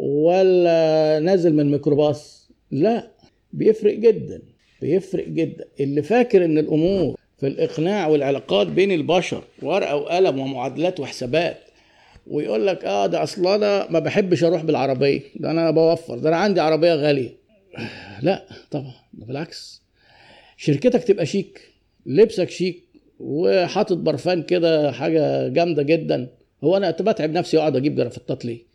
[0.01, 3.11] ولا نازل من ميكروباص؟ لا.
[3.53, 4.43] بيفرق جدا.
[4.81, 5.65] بيفرق جدا.
[5.81, 11.57] اللي فاكر إن الأمور في الإقناع والعلاقات بين البشر ورقة وقلم ومعادلات وحسابات
[12.27, 15.21] ويقول لك آه ده أصل أنا ما بحبش أروح بالعربية.
[15.37, 16.19] ده أنا بوفر.
[16.19, 17.31] ده أنا عندي عربية غالية.
[18.23, 18.93] لا طبعا.
[19.13, 19.83] ده بالعكس.
[20.57, 21.61] شركتك تبقى شيك.
[22.07, 22.85] لبسك شيك.
[23.21, 26.29] وحاطط برفان كده حاجة جامدة جدا.
[26.65, 28.70] هو أنا بتعب نفسي وأقعد أجيب جرافتات ليه؟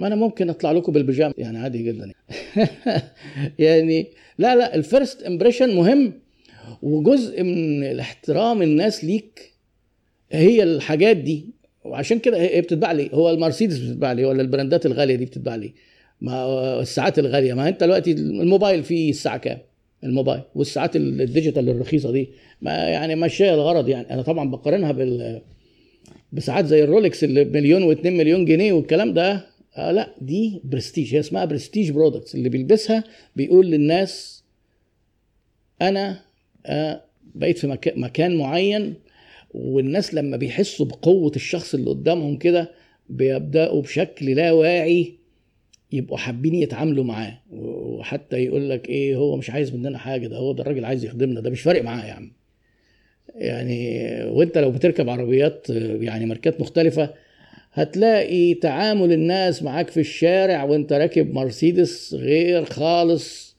[0.00, 1.34] ما أنا ممكن أطلع لكم بالبيجامة.
[1.38, 2.12] يعني عادي جدا.
[3.58, 4.06] يعني
[4.38, 6.12] لا لا ال first impression مهم
[6.82, 9.54] وجزء من الاحترام الناس ليك
[10.30, 11.46] هي الحاجات دي.
[11.84, 13.10] وعشان كده هي بتتباع ليه.
[13.12, 15.72] هو المرسيدس بتتباع ليه ولا ال brandات الغالية دي بتتباع ليه.
[16.20, 17.54] ما الساعات الغالية.
[17.54, 19.58] ما أنت دلوقتي الموبايل فيه الساعة كام؟
[20.04, 20.42] الموبايل.
[20.54, 22.28] والساعات ال digital الرخيصة دي.
[22.62, 23.88] ما يعني ماشية الغرض.
[23.88, 25.40] يعني أنا طبعا بقارنها بال
[26.32, 29.49] بساعات زي الرولكس اللي بمليون و2 مليون جنيه والكلام ده.
[29.76, 33.04] آه لا دي برستيج هي اسمها prestige products اللي بيلبسها
[33.36, 34.44] بيقول للناس
[35.82, 36.20] أنا
[36.66, 37.04] آه
[37.34, 38.94] بقيت في مكان, مكان معين
[39.54, 42.70] والناس لما بيحسوا بقوة الشخص اللي قدامهم كده
[43.08, 45.14] بيبدأوا بشكل لا واعي
[45.92, 47.38] يبقوا حابين يتعاملوا معاه.
[47.50, 51.40] وحتى يقول لك إيه هو مش عايز مننا حاجة ده هو ده الراجل عايز يخدمنا
[51.40, 52.32] ده مش فارق معاه يا عم.
[53.34, 55.66] يعني وأنت لو بتركب عربيات
[56.00, 57.14] يعني ماركات مختلفة
[57.72, 63.56] هتلاقي تعامل الناس معاك في الشارع وانت راكب مرسيدس غير خالص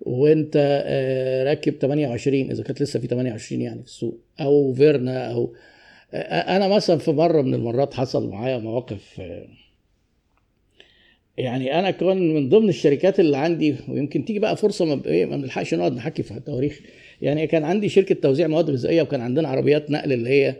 [0.00, 5.54] وانت آه، راكب 28 إذا كانت لسه في 28 يعني في السوق أو فيرنا أو
[6.14, 9.46] آه، أنا مثلا في مرة من المرات حصل معايا مواقف آه،
[11.38, 15.74] يعني أنا كان من ضمن الشركات اللي عندي ويمكن تيجي بقى فرصة إيه ما بنلحقش
[15.74, 16.80] نقعد نحكي في التواريخ
[17.22, 20.56] يعني كان عندي شركة توزيع مواد غذائية وكان عندنا عربيات نقل اللي هي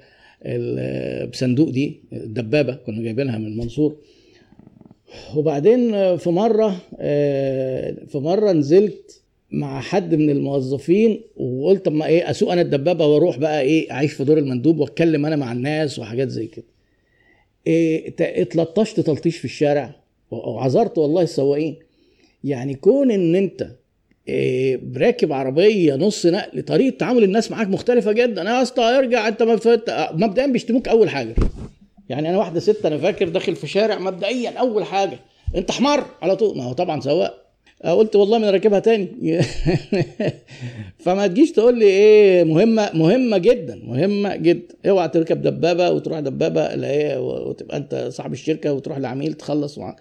[1.32, 3.96] بصندوق دي الدبابه كنا جايبينها من المنصور
[5.36, 6.68] وبعدين في مرة
[8.06, 9.20] في مرة نزلت
[9.50, 14.12] مع حد من الموظفين وقلت طب ما إيه أسوق أنا الدبابة وأروح بقى إيه أعيش
[14.12, 16.64] في دور المندوب وأتكلم أنا مع الناس وحاجات زي كده.
[17.66, 19.94] إيه اتلطشت تلطيش في الشارع
[20.30, 21.76] وعذرت والله السواقين.
[22.44, 23.68] يعني كون إن أنت
[24.96, 28.42] راكب عربية نص نقل طريقة تعامل الناس معاك مختلفة جدا.
[28.42, 29.42] يا اسطى ارجع أنت
[30.12, 31.34] مبدئيا بيشتموك أول حاجة.
[32.08, 35.18] يعني أنا واحدة ست أنا فاكر داخل في شارع مبدئيا أول حاجة.
[35.56, 36.56] أنت حمار؟ على طول.
[36.56, 37.44] ما هو طبعا سواق.
[37.84, 39.08] قلت والله ما راكبها تاني.
[41.04, 44.74] فما تجيش تقول لي إيه مهمة مهمة جدا مهمة جدا.
[44.88, 49.96] اوعى تركب دبابة وتروح دبابة اللي هي وتبقى أنت صاحب الشركة وتروح لعميل تخلص معاه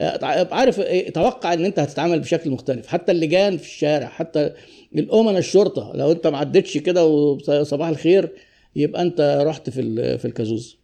[0.00, 0.80] عارف
[1.14, 2.86] توقع إن أنت هتتعامل بشكل مختلف.
[2.86, 4.52] حتى اللجان في الشارع حتى
[4.94, 8.32] الامن الشرطة لو أنت ما عدتش كده وصباح الخير
[8.76, 10.76] يبقى أنت رحت في في الكازوز.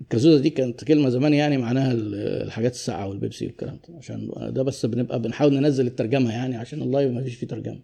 [0.00, 3.94] الكازوزة دي كانت كلمة زمان يعني معناها الحاجات الساقعة والبيبسي والكلام ده.
[3.98, 7.78] عشان ده بس بنبقى بنحاول ننزل الترجمة يعني عشان الله ما فيش فيه ترجمة.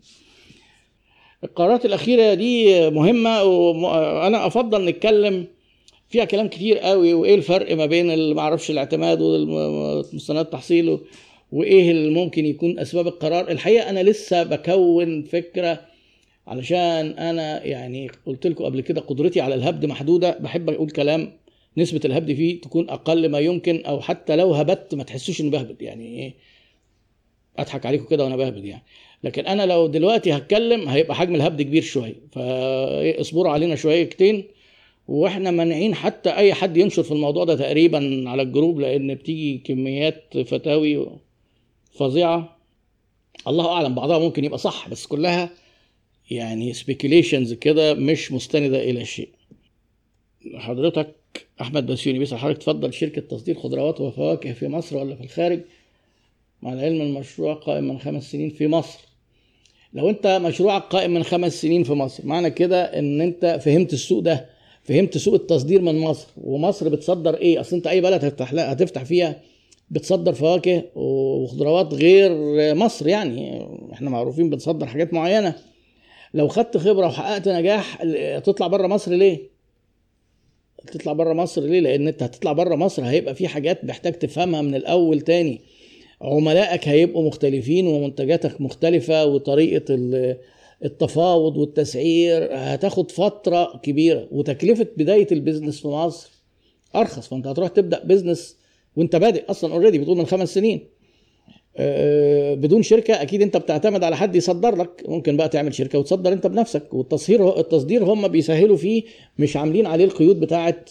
[1.45, 5.47] القرارات الأخيرة دي مهمة وأنا أفضل نتكلم
[6.13, 10.99] فيها كلام كتير قوي وإيه الفرق ما بين اللي معرفش الاعتماد والمستندات التحصيل
[11.53, 13.51] وإيه اللي ممكن يكون أسباب القرار.
[13.51, 15.81] الحقيقة أنا لسه بكون فكرة
[16.47, 20.39] علشان أنا يعني قلت لكم قبل كده قدرتي على الهبد محدودة.
[20.41, 21.33] بحب أقول كلام
[21.77, 25.83] نسبة الهبد فيه تكون أقل ما يمكن أو حتى لو هبت ما تحسوش إني بهبد.
[25.83, 26.35] يعني إيه؟
[27.59, 28.83] أضحك عليكم كده وأنا بهبد يعني.
[29.25, 32.17] لكن أنا لو دلوقتي هتكلم هيبقى حجم الهبد كبير شوية.
[32.33, 34.45] فاصبروا علينا شويتين
[35.09, 39.59] وإحنا مانعين حتى اي حد ينشر في الموضوع ده تقريبا على ال group لأن بتيجي
[39.59, 41.07] كميات فتاوي
[41.95, 42.57] فظيعة.
[43.49, 45.51] الله أعلم بعضها ممكن يبقى صح بس كلها
[46.31, 49.29] يعني speculations كده مش مستندة إلى شيء.
[50.55, 51.15] حضرتك
[51.61, 55.61] أحمد بسيوني بيسأل حضرتك تفضل شركة تصدير خضروات وفواكه في مصر ولا في الخارج؟
[56.63, 58.99] مع العلم المشروع قائم من خمس سنين في مصر.
[59.95, 64.19] لو أنت مشروعك قائم من خمس سنين في مصر معنى كده إن أنت فهمت السوق
[64.23, 64.52] ده
[64.83, 69.41] فهمت سوق التصدير من مصر ومصر بتصدر إيه؟ أصل أنت أي بلد هتفتح هتفتح فيها
[69.91, 72.31] بتصدر فواكه وخضروات غير
[72.75, 73.67] مصر يعني.
[73.93, 75.55] إحنا معروفين بنصدر حاجات معينة.
[76.35, 78.03] لو خدت خبرة وحققت نجاح
[78.45, 79.39] تطلع بره مصر ليه؟
[80.93, 84.75] تطلع بره مصر ليه؟ لأن أنت هتطلع بره مصر هيبقى في حاجات محتاج تفهمها من
[84.75, 85.61] الأول تاني.
[86.23, 89.95] عملائك هيبقوا مختلفين ومنتجاتك مختلفة وطريقة
[90.85, 94.29] التفاوض والتسعير هتاخد فترة كبيرة.
[94.31, 96.31] وتكلفة بداية ال business في مصر
[96.97, 98.57] أرخص فأنت هتروح تبدأ business
[98.97, 100.89] وأنت بادئ أصلا already بتقول من خمس سنين.
[101.77, 105.03] آه، بدون شركة أكيد أنت بتعتمد على حد يصدر لك.
[105.09, 106.95] ممكن بقى تعمل شركة وتصدر أنت بنفسك.
[106.95, 109.03] والتصدير التصدير هم بيسهلوا فيه
[109.39, 110.85] مش عاملين عليه القيود بتاعه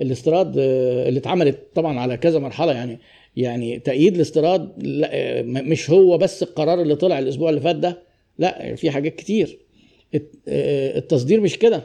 [0.00, 2.72] الاستيراد آه، اللي اتعملت طبعا على كذا مرحلة.
[2.72, 2.98] يعني
[3.36, 4.72] يعني تقييد الاستيراد
[5.04, 8.07] آه، مش هو بس القرار اللي طلع الأسبوع اللي فات ده.
[8.38, 9.58] لا في حاجات كتير.
[10.48, 11.82] آه، التصدير مش كده.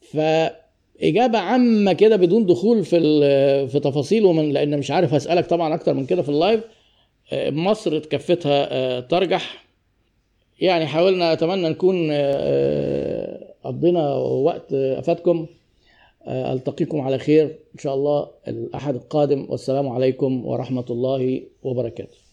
[0.00, 3.00] فإجابة عامة كده بدون دخول في
[3.68, 6.60] في تفاصيل ومن لأن مش عارف هسألك طبعا أكتر من كده في اللايف.
[7.32, 9.66] آه، مصر كفتها آه، ترجح.
[10.60, 12.12] يعني حاولنا أتمنى نكون
[13.64, 15.46] قضينا وقت أفادكم.
[16.28, 19.46] ألتقيكم على خير إن شاء الله الأحد القادم.
[19.48, 22.25] والسلام عليكم ورحمة الله وبركاته.